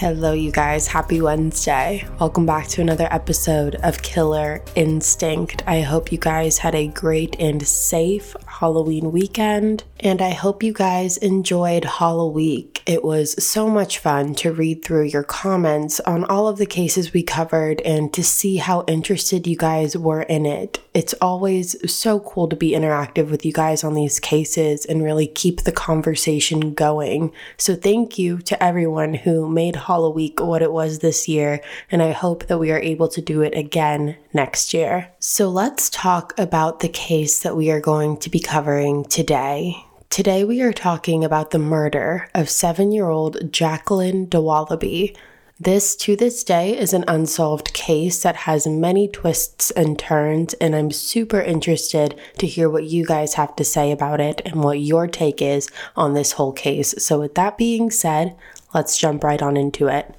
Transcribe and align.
Hello, 0.00 0.32
you 0.32 0.50
guys. 0.50 0.86
Happy 0.86 1.20
Wednesday. 1.20 2.08
Welcome 2.18 2.46
back 2.46 2.68
to 2.68 2.80
another 2.80 3.06
episode 3.10 3.74
of 3.82 4.00
Killer 4.00 4.64
Instinct. 4.74 5.62
I 5.66 5.82
hope 5.82 6.10
you 6.10 6.16
guys 6.16 6.56
had 6.56 6.74
a 6.74 6.86
great 6.86 7.36
and 7.38 7.68
safe 7.68 8.34
Halloween 8.46 9.12
weekend, 9.12 9.84
and 10.02 10.22
I 10.22 10.30
hope 10.30 10.62
you 10.62 10.72
guys 10.72 11.16
enjoyed 11.18 11.84
Halloween. 11.84 12.70
It 12.86 13.04
was 13.04 13.42
so 13.44 13.68
much 13.68 13.98
fun 13.98 14.34
to 14.36 14.52
read 14.52 14.82
through 14.82 15.04
your 15.04 15.22
comments 15.22 16.00
on 16.00 16.24
all 16.24 16.48
of 16.48 16.58
the 16.58 16.66
cases 16.66 17.12
we 17.12 17.22
covered 17.22 17.80
and 17.82 18.12
to 18.14 18.24
see 18.24 18.56
how 18.56 18.84
interested 18.88 19.46
you 19.46 19.56
guys 19.56 19.96
were 19.96 20.22
in 20.22 20.46
it. 20.46 20.80
It's 20.94 21.14
always 21.20 21.76
so 21.92 22.20
cool 22.20 22.48
to 22.48 22.56
be 22.56 22.72
interactive 22.72 23.30
with 23.30 23.44
you 23.44 23.52
guys 23.52 23.84
on 23.84 23.94
these 23.94 24.18
cases 24.18 24.84
and 24.86 25.04
really 25.04 25.26
keep 25.26 25.62
the 25.62 25.72
conversation 25.72 26.74
going. 26.74 27.32
So, 27.58 27.76
thank 27.76 28.18
you 28.18 28.38
to 28.38 28.60
everyone 28.62 29.14
who 29.14 29.48
made 29.48 29.76
Halloween 29.76 30.20
what 30.40 30.62
it 30.62 30.72
was 30.72 30.98
this 30.98 31.28
year, 31.28 31.60
and 31.90 32.02
I 32.02 32.12
hope 32.12 32.46
that 32.46 32.58
we 32.58 32.70
are 32.72 32.80
able 32.80 33.08
to 33.08 33.22
do 33.22 33.42
it 33.42 33.56
again 33.56 34.16
next 34.32 34.74
year. 34.74 35.10
So, 35.18 35.48
let's 35.48 35.90
talk 35.90 36.36
about 36.38 36.80
the 36.80 36.88
case 36.88 37.40
that 37.40 37.56
we 37.56 37.70
are 37.70 37.80
going 37.80 38.16
to 38.18 38.30
be 38.30 38.40
covering 38.40 39.04
today. 39.04 39.84
Today, 40.10 40.42
we 40.42 40.60
are 40.60 40.72
talking 40.72 41.22
about 41.22 41.52
the 41.52 41.58
murder 41.60 42.28
of 42.34 42.50
seven 42.50 42.90
year 42.90 43.08
old 43.08 43.52
Jacqueline 43.52 44.26
Dowaliby. 44.26 45.16
This, 45.60 45.94
to 45.98 46.16
this 46.16 46.42
day, 46.42 46.76
is 46.76 46.92
an 46.92 47.04
unsolved 47.06 47.72
case 47.72 48.20
that 48.24 48.34
has 48.34 48.66
many 48.66 49.06
twists 49.06 49.70
and 49.70 49.96
turns, 49.96 50.54
and 50.54 50.74
I'm 50.74 50.90
super 50.90 51.40
interested 51.40 52.18
to 52.38 52.48
hear 52.48 52.68
what 52.68 52.86
you 52.86 53.06
guys 53.06 53.34
have 53.34 53.54
to 53.54 53.64
say 53.64 53.92
about 53.92 54.20
it 54.20 54.42
and 54.44 54.64
what 54.64 54.80
your 54.80 55.06
take 55.06 55.40
is 55.40 55.68
on 55.94 56.14
this 56.14 56.32
whole 56.32 56.52
case. 56.52 56.92
So, 56.98 57.20
with 57.20 57.36
that 57.36 57.56
being 57.56 57.88
said, 57.88 58.36
let's 58.74 58.98
jump 58.98 59.22
right 59.22 59.40
on 59.40 59.56
into 59.56 59.86
it. 59.86 60.12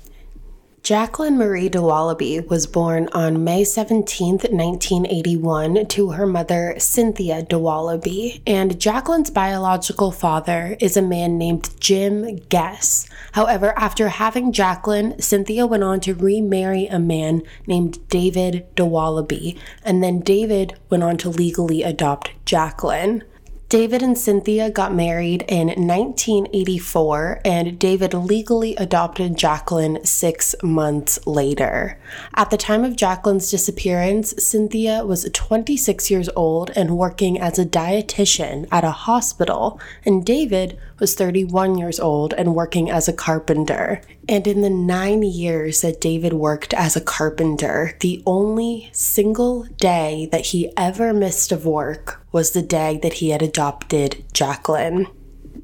Jacqueline 0.83 1.37
Marie 1.37 1.69
Dowaliby 1.69 2.49
was 2.49 2.65
born 2.65 3.07
on 3.13 3.43
May 3.43 3.63
17, 3.63 4.39
1981, 4.39 5.85
to 5.85 6.09
her 6.09 6.25
mother, 6.25 6.73
Cynthia 6.79 7.43
Dowaliby, 7.43 8.41
and 8.47 8.79
Jacqueline's 8.79 9.29
biological 9.29 10.11
father 10.11 10.75
is 10.79 10.97
a 10.97 11.01
man 11.03 11.38
named 11.38 11.69
Jim 11.79 12.38
Guess. 12.49 13.07
However, 13.33 13.77
after 13.77 14.09
having 14.09 14.51
Jacqueline, 14.51 15.21
Cynthia 15.21 15.67
went 15.67 15.83
on 15.83 15.99
to 15.99 16.15
remarry 16.15 16.88
a 16.88 16.97
man 16.97 17.43
named 17.67 17.99
David 18.09 18.66
Dowaliby, 18.75 19.59
and 19.83 20.03
then 20.03 20.21
David 20.21 20.79
went 20.89 21.03
on 21.03 21.16
to 21.17 21.29
legally 21.29 21.83
adopt 21.83 22.31
Jacqueline. 22.43 23.23
David 23.72 24.03
and 24.03 24.17
Cynthia 24.17 24.69
got 24.69 24.94
married 24.94 25.45
in 25.47 25.67
1984, 25.67 27.39
and 27.45 27.80
David 27.80 28.13
legally 28.13 28.75
adopted 28.75 29.38
Jacqueline 29.38 30.03
six 30.03 30.53
months 30.61 31.25
later. 31.25 31.97
At 32.35 32.50
the 32.50 32.57
time 32.57 32.84
of 32.84 32.97
Jacqueline's 32.97 33.50
disappearance, 33.50 34.34
Cynthia 34.45 35.06
was 35.06 35.29
26 35.31 36.12
years 36.12 36.28
old 36.35 36.72
and 36.75 36.97
working 36.97 37.40
as 37.40 37.57
a 37.57 37.66
dietitian 37.66 38.68
at 38.73 38.84
a 38.84 38.91
hospital, 38.91 39.79
and 40.03 40.25
David 40.25 40.78
was 41.00 41.16
31 41.16 41.78
years 41.78 41.97
old 41.97 42.34
and 42.34 42.53
working 42.53 42.91
as 42.91 43.07
a 43.07 43.13
carpenter. 43.13 44.01
And 44.28 44.45
in 44.47 44.59
the 44.59 44.69
nine 44.69 45.24
years 45.24 45.79
that 45.79 46.01
David 46.01 46.34
worked 46.34 46.74
as 46.74 46.97
a 46.97 47.01
carpenter, 47.01 47.95
the 48.01 48.22
only 48.25 48.90
single 48.91 49.63
day 49.78 50.28
that 50.34 50.47
he 50.47 50.74
ever 50.75 51.13
missed 51.13 51.53
of 51.53 51.66
work 51.66 52.20
was 52.31 52.52
the 52.52 52.62
day 52.62 53.00
that 53.02 53.14
he 53.14 53.30
had 53.30 53.42
adopted 53.42 54.24
Jacqueline. 54.34 55.08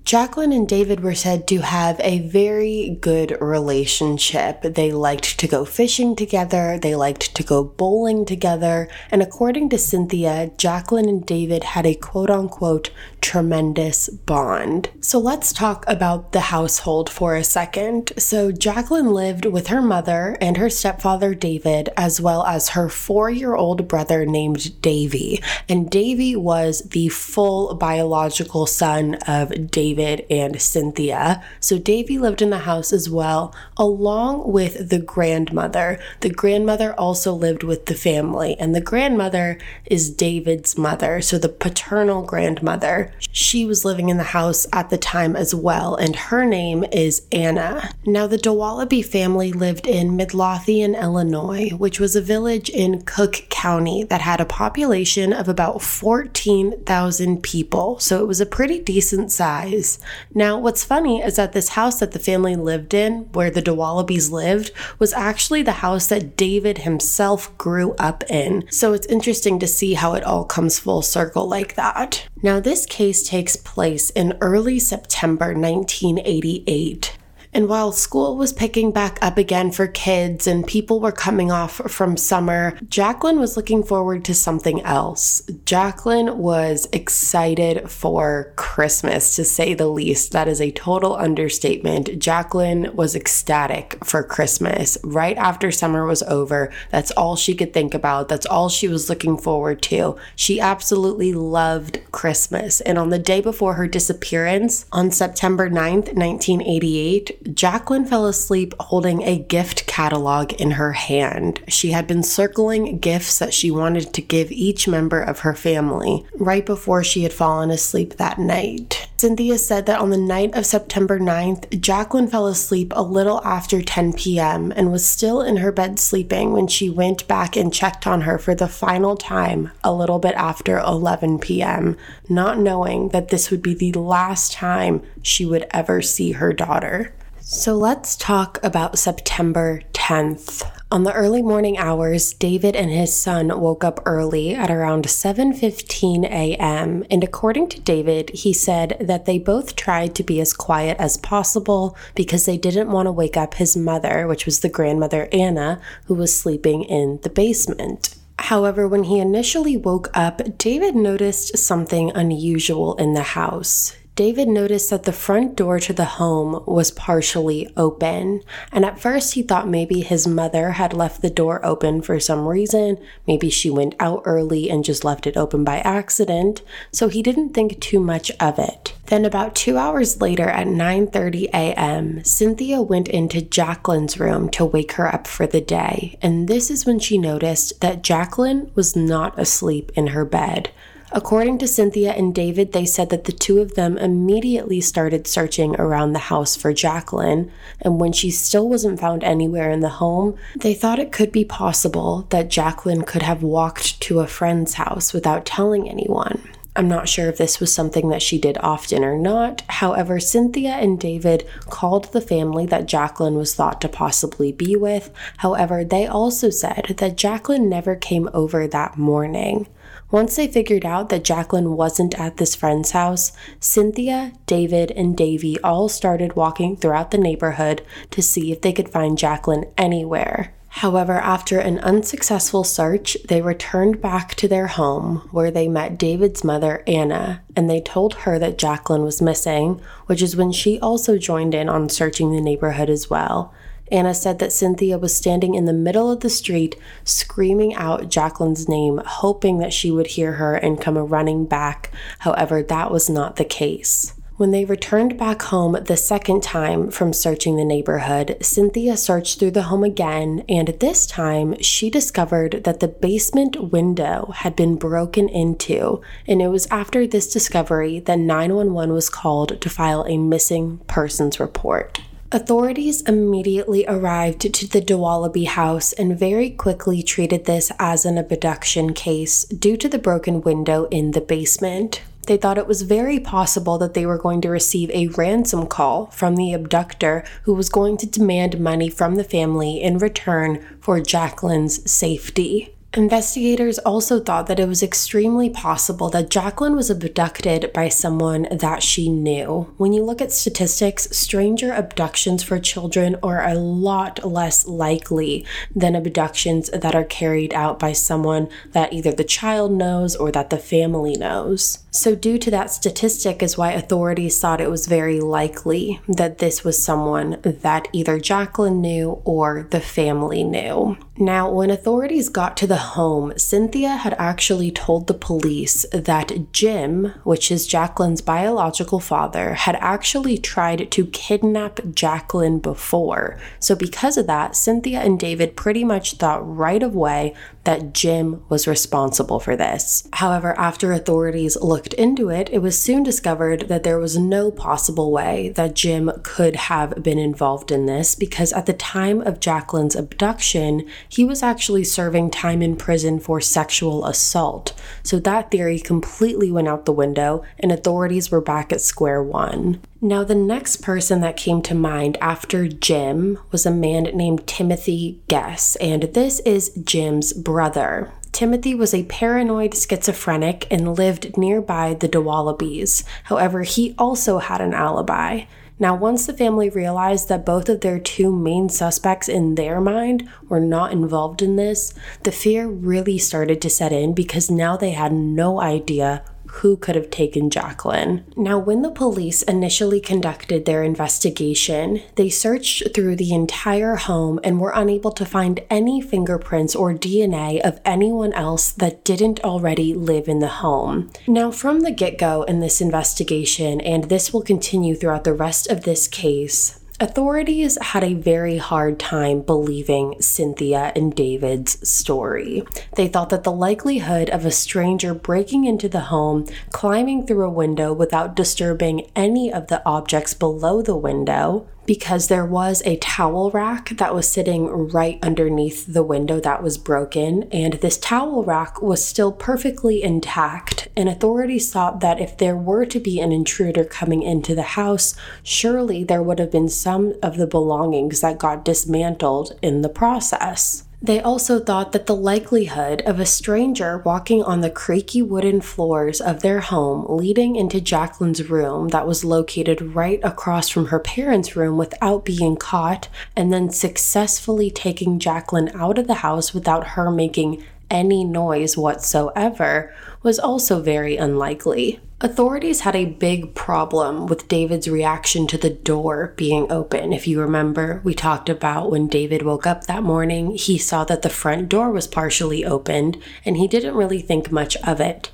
Jacqueline 0.07 0.53
and 0.53 0.69
David 0.69 1.01
were 1.01 1.13
said 1.13 1.49
to 1.49 1.57
have 1.57 1.99
a 1.99 2.19
very 2.19 2.97
good 3.01 3.35
relationship. 3.41 4.61
They 4.61 4.93
liked 4.93 5.37
to 5.37 5.49
go 5.49 5.65
fishing 5.65 6.15
together, 6.15 6.79
they 6.81 6.95
liked 6.95 7.35
to 7.35 7.43
go 7.43 7.65
bowling 7.65 8.23
together, 8.23 8.87
and 9.11 9.21
according 9.21 9.67
to 9.67 9.77
Cynthia, 9.77 10.51
Jacqueline 10.57 11.09
and 11.09 11.25
David 11.25 11.65
had 11.65 11.85
a 11.85 11.93
quote 11.93 12.29
unquote 12.29 12.89
tremendous 13.19 14.07
bond. 14.07 14.91
So 15.01 15.19
let's 15.19 15.51
talk 15.51 15.83
about 15.89 16.31
the 16.31 16.39
household 16.55 17.09
for 17.09 17.35
a 17.35 17.43
second. 17.43 18.13
So 18.17 18.53
Jacqueline 18.53 19.11
lived 19.11 19.43
with 19.43 19.67
her 19.67 19.81
mother 19.81 20.37
and 20.39 20.55
her 20.55 20.69
stepfather 20.69 21.35
David, 21.35 21.89
as 21.97 22.21
well 22.21 22.45
as 22.45 22.69
her 22.69 22.87
four 22.87 23.29
year 23.29 23.55
old 23.55 23.89
brother 23.89 24.25
named 24.25 24.81
Davy. 24.81 25.43
And 25.67 25.91
Davy 25.91 26.37
was 26.37 26.79
the 26.91 27.09
full 27.09 27.75
biological 27.75 28.65
son 28.67 29.15
of 29.27 29.69
David 29.69 29.96
and 29.99 30.61
Cynthia. 30.61 31.43
So 31.59 31.77
Davy 31.77 32.17
lived 32.17 32.41
in 32.41 32.49
the 32.49 32.59
house 32.59 32.91
as 32.93 33.09
well, 33.09 33.53
along 33.77 34.51
with 34.51 34.89
the 34.89 34.99
grandmother. 34.99 35.99
The 36.21 36.29
grandmother 36.29 36.93
also 36.93 37.33
lived 37.33 37.63
with 37.63 37.85
the 37.85 37.95
family, 37.95 38.55
and 38.59 38.73
the 38.75 38.81
grandmother 38.81 39.57
is 39.85 40.09
David's 40.09 40.77
mother, 40.77 41.21
so 41.21 41.37
the 41.37 41.49
paternal 41.49 42.23
grandmother. 42.23 43.13
She 43.31 43.65
was 43.65 43.85
living 43.85 44.09
in 44.09 44.17
the 44.17 44.23
house 44.23 44.67
at 44.73 44.89
the 44.89 44.97
time 44.97 45.35
as 45.35 45.53
well, 45.55 45.95
and 45.95 46.15
her 46.15 46.45
name 46.45 46.83
is 46.91 47.25
Anna. 47.31 47.91
Now, 48.05 48.27
the 48.27 48.37
Dowaliby 48.37 49.05
family 49.05 49.51
lived 49.51 49.87
in 49.87 50.15
Midlothian, 50.15 50.95
Illinois, 50.95 51.69
which 51.69 51.99
was 51.99 52.15
a 52.15 52.21
village 52.21 52.69
in 52.69 53.01
Cook 53.03 53.45
County 53.49 54.03
that 54.05 54.21
had 54.21 54.41
a 54.41 54.45
population 54.45 55.33
of 55.33 55.47
about 55.47 55.81
14,000 55.81 57.41
people, 57.43 57.99
so 57.99 58.21
it 58.21 58.27
was 58.27 58.41
a 58.41 58.45
pretty 58.45 58.79
decent 58.79 59.31
size. 59.31 59.86
Now, 60.33 60.57
what's 60.59 60.83
funny 60.83 61.21
is 61.21 61.35
that 61.35 61.53
this 61.53 61.69
house 61.69 61.99
that 61.99 62.11
the 62.11 62.19
family 62.19 62.55
lived 62.55 62.93
in, 62.93 63.29
where 63.33 63.49
the 63.49 63.61
Dowalibys 63.61 64.31
lived, 64.31 64.71
was 64.99 65.13
actually 65.13 65.63
the 65.63 65.83
house 65.83 66.07
that 66.07 66.35
David 66.35 66.79
himself 66.79 67.57
grew 67.57 67.93
up 67.93 68.23
in. 68.29 68.65
So 68.69 68.93
it's 68.93 69.07
interesting 69.07 69.59
to 69.59 69.67
see 69.67 69.93
how 69.93 70.13
it 70.13 70.23
all 70.23 70.45
comes 70.45 70.79
full 70.79 71.01
circle 71.01 71.47
like 71.47 71.75
that. 71.75 72.27
Now, 72.43 72.59
this 72.59 72.85
case 72.85 73.27
takes 73.27 73.55
place 73.55 74.09
in 74.11 74.37
early 74.41 74.79
September 74.79 75.53
1988. 75.53 77.16
And 77.57 77.67
while 77.67 77.91
school 77.91 78.37
was 78.37 78.53
picking 78.53 78.91
back 78.91 79.17
up 79.19 79.39
again 79.39 79.71
for 79.71 79.87
kids 79.87 80.45
and 80.45 80.67
people 80.67 80.99
were 80.99 81.11
coming 81.11 81.51
off 81.51 81.77
from 81.89 82.15
summer, 82.15 82.77
Jacqueline 82.87 83.39
was 83.39 83.57
looking 83.57 83.81
forward 83.81 84.23
to 84.25 84.35
something 84.35 84.79
else. 84.83 85.41
Jacqueline 85.65 86.37
was 86.37 86.87
excited 86.93 87.89
for 87.89 88.53
Christmas, 88.57 89.35
to 89.35 89.43
say 89.43 89.73
the 89.73 89.87
least. 89.87 90.33
That 90.33 90.47
is 90.47 90.61
a 90.61 90.69
total 90.69 91.15
understatement. 91.15 92.19
Jacqueline 92.19 92.95
was 92.95 93.15
ecstatic 93.15 94.05
for 94.05 94.21
Christmas. 94.21 94.95
Right 95.03 95.35
after 95.37 95.71
summer 95.71 96.05
was 96.05 96.21
over, 96.21 96.71
that's 96.91 97.09
all 97.09 97.35
she 97.35 97.55
could 97.55 97.73
think 97.73 97.95
about. 97.95 98.29
That's 98.29 98.45
all 98.45 98.69
she 98.69 98.87
was 98.87 99.09
looking 99.09 99.35
forward 99.35 99.81
to. 99.81 100.15
She 100.35 100.59
absolutely 100.59 101.33
loved 101.33 102.01
Christmas. 102.11 102.81
And 102.81 102.99
on 102.99 103.09
the 103.09 103.17
day 103.17 103.41
before 103.41 103.73
her 103.73 103.87
disappearance, 103.87 104.85
on 104.91 105.09
September 105.09 105.71
9th, 105.71 106.13
1988, 106.13 107.46
Jacqueline 107.53 108.05
fell 108.05 108.25
asleep 108.25 108.73
holding 108.77 109.23
a 109.23 109.37
gift 109.37 109.87
catalog 109.87 110.51
in 110.53 110.71
her 110.71 110.91
hand. 110.91 111.61
She 111.69 111.91
had 111.91 112.05
been 112.05 112.21
circling 112.21 112.99
gifts 112.99 113.39
that 113.39 113.53
she 113.53 113.71
wanted 113.71 114.13
to 114.13 114.21
give 114.21 114.51
each 114.51 114.85
member 114.85 115.21
of 115.21 115.39
her 115.39 115.53
family 115.53 116.25
right 116.35 116.65
before 116.65 117.05
she 117.05 117.23
had 117.23 117.31
fallen 117.31 117.71
asleep 117.71 118.15
that 118.15 118.37
night. 118.37 119.07
Cynthia 119.15 119.57
said 119.57 119.85
that 119.85 119.99
on 119.99 120.09
the 120.09 120.17
night 120.17 120.53
of 120.55 120.65
September 120.65 121.19
9th, 121.19 121.79
Jacqueline 121.79 122.27
fell 122.27 122.47
asleep 122.47 122.91
a 122.95 123.01
little 123.01 123.41
after 123.45 123.81
10 123.81 124.13
p.m. 124.13 124.73
and 124.75 124.91
was 124.91 125.05
still 125.05 125.41
in 125.41 125.57
her 125.57 125.71
bed 125.71 125.99
sleeping 125.99 126.51
when 126.51 126.67
she 126.67 126.89
went 126.89 127.27
back 127.29 127.55
and 127.55 127.73
checked 127.73 128.05
on 128.05 128.21
her 128.21 128.37
for 128.37 128.53
the 128.55 128.67
final 128.67 129.15
time 129.15 129.71
a 129.83 129.93
little 129.93 130.19
bit 130.19 130.35
after 130.35 130.77
11 130.79 131.39
p.m., 131.39 131.95
not 132.27 132.59
knowing 132.59 133.09
that 133.09 133.29
this 133.29 133.49
would 133.49 133.61
be 133.61 133.73
the 133.73 133.99
last 133.99 134.51
time 134.51 135.01
she 135.21 135.45
would 135.45 135.65
ever 135.71 136.01
see 136.01 136.33
her 136.33 136.51
daughter. 136.51 137.13
So 137.49 137.75
let's 137.75 138.17
talk 138.17 138.59
about 138.61 138.99
September 138.99 139.79
10th. 139.93 139.97
10th. 140.07 140.71
On 140.89 141.03
the 141.03 141.11
early 141.11 141.41
morning 141.41 141.77
hours, 141.77 142.31
David 142.31 142.77
and 142.77 142.89
his 142.89 143.13
son 143.13 143.59
woke 143.59 143.83
up 143.83 143.99
early 144.05 144.55
at 144.55 144.71
around 144.71 145.03
7:15 145.03 146.23
a.m., 146.23 147.03
and 147.11 147.25
according 147.25 147.67
to 147.67 147.81
David, 147.81 148.29
he 148.29 148.53
said 148.53 148.95
that 149.01 149.25
they 149.25 149.37
both 149.37 149.75
tried 149.75 150.15
to 150.15 150.23
be 150.23 150.39
as 150.39 150.53
quiet 150.53 150.95
as 150.97 151.17
possible 151.17 151.97
because 152.15 152.45
they 152.45 152.57
didn't 152.57 152.89
want 152.89 153.07
to 153.07 153.11
wake 153.11 153.35
up 153.35 153.55
his 153.55 153.75
mother, 153.75 154.27
which 154.27 154.45
was 154.45 154.61
the 154.61 154.69
grandmother 154.69 155.27
Anna, 155.33 155.81
who 156.05 156.13
was 156.13 156.33
sleeping 156.33 156.83
in 156.83 157.19
the 157.23 157.29
basement. 157.29 158.15
However, 158.39 158.87
when 158.87 159.03
he 159.03 159.19
initially 159.19 159.75
woke 159.75 160.09
up, 160.13 160.57
David 160.57 160.95
noticed 160.95 161.57
something 161.57 162.13
unusual 162.15 162.95
in 162.95 163.13
the 163.13 163.35
house. 163.35 163.91
David 164.17 164.47
noticed 164.47 164.89
that 164.89 165.03
the 165.03 165.11
front 165.11 165.55
door 165.55 165.79
to 165.79 165.93
the 165.93 166.17
home 166.17 166.63
was 166.65 166.89
partially 166.89 167.71
open, 167.77 168.41
and 168.71 168.83
at 168.83 168.99
first 168.99 169.35
he 169.35 169.43
thought 169.43 169.69
maybe 169.69 170.01
his 170.01 170.25
mother 170.25 170.71
had 170.71 170.91
left 170.91 171.21
the 171.21 171.29
door 171.29 171.63
open 171.63 172.01
for 172.01 172.19
some 172.19 172.47
reason. 172.47 172.97
Maybe 173.27 173.51
she 173.51 173.69
went 173.69 173.93
out 173.99 174.23
early 174.25 174.71
and 174.71 174.83
just 174.83 175.05
left 175.05 175.27
it 175.27 175.37
open 175.37 175.63
by 175.63 175.81
accident, 175.81 176.63
so 176.91 177.09
he 177.09 177.21
didn't 177.21 177.53
think 177.53 177.79
too 177.79 177.99
much 177.99 178.31
of 178.39 178.57
it. 178.57 178.95
Then 179.05 179.23
about 179.23 179.53
2 179.53 179.77
hours 179.77 180.19
later 180.19 180.49
at 180.49 180.65
9:30 180.65 181.49
a.m., 181.53 182.23
Cynthia 182.23 182.81
went 182.81 183.07
into 183.07 183.39
Jacqueline's 183.39 184.19
room 184.19 184.49
to 184.49 184.65
wake 184.65 184.93
her 184.93 185.07
up 185.13 185.27
for 185.27 185.45
the 185.45 185.61
day, 185.61 186.17
and 186.23 186.47
this 186.47 186.71
is 186.71 186.87
when 186.87 186.97
she 186.97 187.19
noticed 187.19 187.81
that 187.81 188.01
Jacqueline 188.01 188.71
was 188.73 188.95
not 188.95 189.37
asleep 189.37 189.91
in 189.93 190.07
her 190.07 190.25
bed. 190.25 190.71
According 191.11 191.59
to 191.59 191.67
Cynthia 191.67 192.11
and 192.11 192.35
David, 192.35 192.73
they 192.73 192.85
said 192.85 193.09
that 193.09 193.23
the 193.23 193.31
two 193.31 193.59
of 193.59 193.75
them 193.75 193.97
immediately 193.97 194.81
started 194.81 195.25
searching 195.25 195.75
around 195.79 196.11
the 196.11 196.19
house 196.19 196.57
for 196.57 196.73
Jacqueline, 196.73 197.49
and 197.81 197.99
when 197.99 198.11
she 198.11 198.29
still 198.29 198.67
wasn't 198.67 198.99
found 198.99 199.23
anywhere 199.23 199.71
in 199.71 199.79
the 199.79 199.89
home, 199.89 200.35
they 200.55 200.73
thought 200.73 200.99
it 200.99 201.13
could 201.13 201.31
be 201.31 201.45
possible 201.45 202.27
that 202.29 202.49
Jacqueline 202.49 203.03
could 203.03 203.21
have 203.21 203.41
walked 203.41 204.01
to 204.01 204.19
a 204.19 204.27
friend's 204.27 204.73
house 204.73 205.13
without 205.13 205.45
telling 205.45 205.89
anyone. 205.89 206.41
I'm 206.75 206.87
not 206.87 207.09
sure 207.09 207.27
if 207.27 207.37
this 207.37 207.59
was 207.59 207.73
something 207.73 208.09
that 208.09 208.21
she 208.21 208.37
did 208.37 208.59
often 208.59 209.03
or 209.03 209.17
not. 209.17 209.63
However, 209.67 210.19
Cynthia 210.19 210.73
and 210.73 210.99
David 210.99 211.47
called 211.69 212.11
the 212.11 212.21
family 212.21 212.67
that 212.67 212.85
Jacqueline 212.85 213.35
was 213.35 213.55
thought 213.55 213.81
to 213.81 213.89
possibly 213.89 214.51
be 214.51 214.75
with. 214.75 215.09
However, 215.37 215.83
they 215.83 216.05
also 216.05 216.51
said 216.51 216.95
that 216.99 217.17
Jacqueline 217.17 217.67
never 217.67 217.95
came 217.95 218.29
over 218.31 218.67
that 218.67 218.95
morning. 218.95 219.65
Once 220.09 220.37
they 220.37 220.47
figured 220.47 220.85
out 220.85 221.09
that 221.09 221.23
Jacqueline 221.23 221.75
wasn't 221.75 222.17
at 222.17 222.37
this 222.37 222.55
friend's 222.55 222.91
house, 222.91 223.33
Cynthia, 223.59 224.31
David, 224.45 224.91
and 224.91 225.17
Davy 225.17 225.59
all 225.61 225.89
started 225.89 226.37
walking 226.37 226.77
throughout 226.77 227.11
the 227.11 227.17
neighborhood 227.17 227.81
to 228.11 228.21
see 228.21 228.51
if 228.51 228.61
they 228.61 228.71
could 228.71 228.87
find 228.87 229.17
Jacqueline 229.17 229.65
anywhere. 229.77 230.53
However, 230.69 231.13
after 231.13 231.59
an 231.59 231.79
unsuccessful 231.79 232.63
search, 232.63 233.17
they 233.27 233.41
returned 233.41 233.99
back 233.99 234.35
to 234.35 234.47
their 234.47 234.67
home 234.67 235.27
where 235.31 235.49
they 235.49 235.67
met 235.67 235.97
David's 235.97 236.43
mother, 236.43 236.83
Anna, 236.85 237.41
and 237.55 237.69
they 237.69 237.81
told 237.81 238.13
her 238.13 238.37
that 238.37 238.57
Jacqueline 238.57 239.03
was 239.03 239.21
missing, 239.21 239.81
which 240.05 240.21
is 240.21 240.35
when 240.35 240.51
she 240.51 240.79
also 240.79 241.17
joined 241.17 241.55
in 241.55 241.67
on 241.67 241.89
searching 241.89 242.31
the 242.31 242.41
neighborhood 242.41 242.89
as 242.89 243.09
well. 243.09 243.53
Anna 243.91 244.13
said 244.13 244.39
that 244.39 244.51
Cynthia 244.51 244.97
was 244.97 245.15
standing 245.15 245.55
in 245.55 245.65
the 245.65 245.73
middle 245.73 246.11
of 246.11 246.19
the 246.19 246.29
street 246.29 246.75
screaming 247.03 247.73
out 247.75 248.09
Jacqueline's 248.09 248.67
name, 248.67 249.01
hoping 249.05 249.59
that 249.59 249.73
she 249.73 249.91
would 249.91 250.07
hear 250.07 250.33
her 250.33 250.55
and 250.55 250.81
come 250.81 250.97
running 250.97 251.45
back. 251.45 251.91
However, 252.19 252.61
that 252.63 252.91
was 252.91 253.09
not 253.09 253.37
the 253.37 253.45
case. 253.45 254.13
When 254.37 254.51
they 254.51 254.65
returned 254.65 255.17
back 255.17 255.41
home 255.41 255.75
the 255.85 255.97
second 255.97 256.43
time 256.43 256.91
from 256.91 257.11
searching 257.11 257.55
the 257.55 257.65
neighborhood, 257.65 258.37
Cynthia 258.39 258.95
searched 258.95 259.39
through 259.39 259.51
the 259.51 259.63
home 259.63 259.83
again, 259.83 260.43
and 260.47 260.67
this 260.67 261.07
time 261.07 261.59
she 261.59 261.89
discovered 261.89 262.63
that 262.63 262.79
the 262.79 262.87
basement 262.87 263.71
window 263.71 264.31
had 264.35 264.55
been 264.55 264.75
broken 264.75 265.27
into. 265.27 266.01
And 266.27 266.39
it 266.39 266.49
was 266.49 266.67
after 266.67 267.07
this 267.07 267.33
discovery 267.33 267.99
that 268.01 268.19
911 268.19 268.93
was 268.93 269.09
called 269.09 269.59
to 269.59 269.69
file 269.71 270.03
a 270.03 270.17
missing 270.17 270.81
persons 270.85 271.39
report. 271.39 272.01
Authorities 272.29 273.03
immediately 273.03 273.85
arrived 273.87 274.41
to 274.41 274.67
the 274.67 274.81
Dowaliby 274.81 275.47
house 275.47 275.93
and 275.93 276.19
very 276.19 276.49
quickly 276.49 277.01
treated 277.01 277.45
this 277.45 277.71
as 277.79 278.05
an 278.05 278.17
abduction 278.17 278.93
case 278.93 279.45
due 279.45 279.77
to 279.77 279.87
the 279.87 279.97
broken 279.97 280.41
window 280.41 280.89
in 280.91 281.11
the 281.11 281.21
basement. 281.21 282.01
They 282.27 282.35
thought 282.35 282.57
it 282.57 282.67
was 282.67 282.81
very 282.81 283.21
possible 283.21 283.77
that 283.77 283.93
they 283.93 284.05
were 284.05 284.17
going 284.17 284.41
to 284.41 284.49
receive 284.49 284.89
a 284.89 285.07
ransom 285.07 285.67
call 285.67 286.07
from 286.07 286.35
the 286.35 286.51
abductor 286.51 287.23
who 287.43 287.53
was 287.53 287.69
going 287.69 287.95
to 287.97 288.05
demand 288.05 288.59
money 288.59 288.89
from 288.89 289.15
the 289.15 289.23
family 289.23 289.81
in 289.81 289.97
return 289.97 290.65
for 290.81 290.99
Jacqueline's 290.99 291.89
safety. 291.89 292.75
Investigators 292.93 293.77
also 293.79 294.19
thought 294.19 294.47
that 294.47 294.59
it 294.59 294.67
was 294.67 294.81
extremely 294.81 295.49
possible 295.49 296.09
that 296.09 296.29
Jacqueline 296.29 296.75
was 296.75 296.89
abducted 296.89 297.71
by 297.73 297.89
someone 297.89 298.47
that 298.49 298.81
she 298.81 299.09
knew. 299.09 299.71
When 299.77 299.93
you 299.93 300.03
look 300.03 300.21
at 300.21 300.31
statistics, 300.31 301.07
stranger 301.15 301.73
abductions 301.73 302.43
for 302.43 302.59
children 302.59 303.17
are 303.21 303.45
a 303.45 303.53
lot 303.53 304.25
less 304.25 304.67
likely 304.67 305.45
than 305.75 305.95
abductions 305.95 306.69
that 306.71 306.95
are 306.95 307.03
carried 307.03 307.53
out 307.53 307.77
by 307.77 307.91
someone 307.91 308.49
that 308.71 308.93
either 308.93 309.11
the 309.11 309.23
child 309.23 309.71
knows 309.71 310.15
or 310.15 310.31
that 310.31 310.49
the 310.49 310.57
family 310.57 311.15
knows. 311.17 311.83
So, 311.91 312.15
due 312.15 312.37
to 312.39 312.51
that 312.51 312.71
statistic, 312.71 313.41
is 313.41 313.57
why 313.57 313.71
authorities 313.71 314.39
thought 314.39 314.61
it 314.61 314.69
was 314.69 314.85
very 314.85 315.19
likely 315.19 315.99
that 316.07 316.37
this 316.37 316.63
was 316.63 316.81
someone 316.81 317.39
that 317.41 317.87
either 317.91 318.19
Jacqueline 318.19 318.81
knew 318.81 319.21
or 319.25 319.67
the 319.71 319.81
family 319.81 320.43
knew. 320.43 320.97
Now, 321.19 321.49
when 321.49 321.71
authorities 321.71 322.29
got 322.29 322.55
to 322.57 322.67
the 322.67 322.77
home, 322.77 323.33
Cynthia 323.37 323.95
had 323.95 324.13
actually 324.19 324.69
told 324.69 325.07
the 325.07 325.15
police 325.15 325.83
that 325.91 326.51
Jim, 326.53 327.13
which 327.23 327.51
is 327.51 327.65
Jacqueline's 327.65 328.21
biological 328.21 328.99
father, 328.99 329.55
had 329.55 329.75
actually 329.77 330.37
tried 330.37 330.91
to 330.91 331.07
kidnap 331.07 331.79
Jacqueline 331.95 332.59
before. 332.59 333.39
So, 333.59 333.75
because 333.75 334.17
of 334.17 334.27
that, 334.27 334.55
Cynthia 334.55 334.99
and 334.99 335.19
David 335.19 335.55
pretty 335.55 335.83
much 335.83 336.17
thought 336.17 336.47
right 336.47 336.83
away 336.83 337.33
that 337.63 337.93
Jim 337.93 338.43
was 338.47 338.65
responsible 338.65 339.41
for 339.41 339.55
this. 339.57 340.07
However, 340.13 340.57
after 340.57 340.93
authorities 340.93 341.57
looked 341.57 341.93
into 341.95 342.29
it, 342.29 342.49
it 342.51 342.59
was 342.59 342.79
soon 342.79 343.03
discovered 343.03 343.67
that 343.67 343.83
there 343.83 343.99
was 343.99 344.17
no 344.17 344.51
possible 344.51 345.11
way 345.11 345.49
that 345.55 345.75
Jim 345.75 346.09
could 346.23 346.55
have 346.55 347.03
been 347.03 347.19
involved 347.19 347.69
in 347.69 347.85
this 347.85 348.15
because 348.15 348.53
at 348.53 348.67
the 348.67 348.73
time 348.73 349.19
of 349.21 349.41
Jacqueline's 349.41 349.97
abduction, 349.97 350.87
he 351.09 351.25
was 351.25 351.43
actually 351.43 351.83
serving 351.83 352.31
time 352.31 352.61
in 352.61 352.75
prison 352.75 353.19
for 353.19 353.41
sexual 353.41 354.05
assault. 354.05 354.73
So 355.03 355.19
that 355.19 355.51
theory 355.51 355.79
completely 355.79 356.51
went 356.51 356.67
out 356.67 356.85
the 356.85 356.91
window, 356.91 357.43
and 357.59 357.71
authorities 357.71 358.31
were 358.31 358.41
back 358.41 358.71
at 358.71 358.81
square 358.81 359.21
one. 359.23 359.81
Now, 360.01 360.23
the 360.23 360.35
next 360.35 360.77
person 360.77 361.21
that 361.21 361.37
came 361.37 361.61
to 361.63 361.73
mind 361.73 362.17
after 362.21 362.67
Jim 362.67 363.39
was 363.51 363.65
a 363.65 363.71
man 363.71 364.03
named 364.13 364.45
Timothy 364.45 365.21
Guess, 365.27 365.75
and 365.77 366.03
this 366.03 366.39
is 366.41 366.69
Jim's 366.83 367.33
brother. 367.33 368.11
Timothy 368.31 368.75
was 368.75 368.93
a 368.93 369.05
paranoid 369.05 369.75
schizophrenic 369.75 370.67
and 370.69 370.95
lived 370.95 371.35
nearby 371.37 371.95
the 371.95 372.07
Dowalibys. 372.07 373.03
However, 373.23 373.63
he 373.63 373.95
also 373.97 374.37
had 374.37 374.61
an 374.61 374.75
alibi. 374.75 375.45
Now, 375.79 375.95
once 375.95 376.25
the 376.25 376.33
family 376.33 376.69
realized 376.69 377.29
that 377.29 377.45
both 377.45 377.69
of 377.69 377.81
their 377.81 377.99
two 377.99 378.35
main 378.35 378.67
suspects 378.69 379.29
in 379.29 379.55
their 379.55 379.79
mind 379.79 380.27
were 380.49 380.59
not 380.59 380.91
involved 380.91 381.43
in 381.43 381.55
this, 381.55 381.93
the 382.23 382.31
fear 382.31 382.67
really 382.67 383.19
started 383.19 383.61
to 383.61 383.69
set 383.69 383.91
in 383.91 384.13
because 384.13 384.49
now 384.49 384.75
they 384.75 384.91
had 384.91 385.13
no 385.13 385.61
idea 385.61 386.23
who 386.47 386.77
could 386.77 386.95
have 386.95 387.09
taken 387.09 387.49
Jacqueline. 387.49 388.25
Now, 388.35 388.57
when 388.57 388.81
the 388.81 388.91
police 388.91 389.41
initially 389.43 389.99
conducted 389.99 390.65
their 390.65 390.83
investigation, 390.83 392.01
they 392.15 392.29
searched 392.29 392.93
through 392.93 393.15
the 393.15 393.33
entire 393.33 393.95
home 393.95 394.39
and 394.43 394.59
were 394.59 394.71
unable 394.73 395.11
to 395.11 395.25
find 395.25 395.61
any 395.69 396.01
fingerprints 396.01 396.75
or 396.75 396.93
DNA 396.93 397.59
of 397.61 397.79
anyone 397.85 398.33
else 398.33 398.71
that 398.71 399.03
didn't 399.03 399.39
already 399.43 399.93
live 399.93 400.27
in 400.27 400.39
the 400.39 400.47
home. 400.47 401.09
Now, 401.27 401.51
from 401.51 401.81
the 401.81 401.91
get 401.91 402.17
go 402.17 402.43
in 402.43 402.59
this 402.59 402.81
investigation, 402.81 403.81
and 403.81 404.05
this 404.05 404.33
will 404.33 404.41
continue 404.41 404.95
throughout 404.95 405.23
the 405.23 405.33
rest 405.33 405.67
of 405.67 405.83
this 405.83 406.07
case, 406.07 406.79
Authorities 406.99 407.77
had 407.79 408.03
a 408.03 408.15
very 408.15 408.57
hard 408.57 408.99
time 408.99 409.41
believing 409.41 410.19
Cynthia 410.19 410.91
and 410.95 411.13
David's 411.13 411.87
story. 411.87 412.63
They 412.95 413.07
thought 413.07 413.29
that 413.29 413.43
the 413.43 413.51
likelihood 413.51 414.31
of 414.31 414.45
a 414.45 414.49
stranger 414.49 415.13
breaking 415.13 415.65
into 415.65 415.87
the 415.87 415.99
home, 415.99 416.47
climbing 416.71 417.27
through 417.27 417.45
a 417.45 417.51
window 417.51 417.93
without 417.93 418.35
disturbing 418.35 419.11
any 419.15 419.53
of 419.53 419.67
the 419.67 419.85
objects 419.85 420.33
below 420.33 420.81
the 420.81 420.95
window, 420.95 421.67
because 421.87 422.27
there 422.27 422.45
was 422.45 422.83
a 422.85 422.97
towel 422.97 423.49
rack 423.49 423.89
that 423.91 424.13
was 424.13 424.27
sitting 424.27 424.67
right 424.67 425.17
underneath 425.23 425.91
the 425.91 426.03
window 426.03 426.39
that 426.39 426.61
was 426.61 426.77
broken, 426.77 427.43
and 427.51 427.73
this 427.75 427.97
towel 427.97 428.43
rack 428.43 428.81
was 428.81 429.03
still 429.03 429.31
perfectly 429.31 430.03
intact. 430.03 430.89
And 430.95 431.09
authorities 431.09 431.71
thought 431.71 432.01
that 432.01 432.19
if 432.19 432.37
there 432.37 432.57
were 432.57 432.85
to 432.85 432.99
be 432.99 433.19
an 433.19 433.31
intruder 433.31 433.85
coming 433.85 434.21
into 434.21 434.53
the 434.53 434.61
house, 434.61 435.15
surely 435.41 436.03
there 436.03 436.21
would 436.21 436.39
have 436.39 436.51
been 436.51 436.69
some 436.69 437.15
of 437.23 437.37
the 437.37 437.47
belongings 437.47 438.21
that 438.21 438.37
got 438.37 438.65
dismantled 438.65 439.57
in 439.61 439.81
the 439.81 439.89
process. 439.89 440.86
They 440.99 441.21
also 441.21 441.59
thought 441.59 441.91
that 441.91 442.07
the 442.07 442.15
likelihood 442.15 443.03
of 443.05 443.19
a 443.19 443.25
stranger 443.25 443.99
walking 443.99 444.41
on 444.41 444.61
the 444.61 444.71
creaky 444.71 445.21
wooden 445.21 445.61
floors 445.61 446.19
of 446.19 446.41
their 446.41 446.59
home 446.59 447.05
leading 447.07 447.55
into 447.55 447.79
Jacqueline's 447.79 448.49
room 448.49 448.87
that 448.87 449.05
was 449.05 449.23
located 449.23 449.93
right 449.95 450.19
across 450.23 450.69
from 450.69 450.87
her 450.87 450.99
parents' 450.99 451.55
room 451.55 451.77
without 451.77 452.25
being 452.25 452.55
caught, 452.55 453.09
and 453.35 453.53
then 453.53 453.69
successfully 453.69 454.71
taking 454.71 455.19
Jacqueline 455.19 455.69
out 455.75 455.99
of 455.99 456.07
the 456.07 456.15
house 456.15 456.51
without 456.51 456.87
her 456.87 457.11
making 457.11 457.63
any 457.89 458.23
noise 458.23 458.77
whatsoever 458.77 459.93
was 460.23 460.39
also 460.39 460.81
very 460.81 461.17
unlikely. 461.17 461.99
Authorities 462.19 462.79
had 462.79 462.95
a 462.95 463.05
big 463.05 463.53
problem 463.53 464.25
with 464.25 464.47
David's 464.47 464.87
reaction 464.87 465.45
to 465.47 465.57
the 465.57 465.69
door 465.69 466.33
being 466.35 466.71
open. 466.71 467.13
If 467.13 467.27
you 467.27 467.39
remember, 467.39 468.01
we 468.03 468.15
talked 468.15 468.49
about 468.49 468.89
when 468.89 469.07
David 469.07 469.43
woke 469.43 469.67
up 469.67 469.83
that 469.83 470.01
morning, 470.01 470.55
he 470.55 470.79
saw 470.79 471.03
that 471.05 471.21
the 471.21 471.29
front 471.29 471.69
door 471.69 471.91
was 471.91 472.07
partially 472.07 472.65
opened 472.65 473.21
and 473.45 473.57
he 473.57 473.67
didn't 473.67 473.93
really 473.93 474.19
think 474.19 474.51
much 474.51 474.75
of 474.77 474.99
it. 474.99 475.29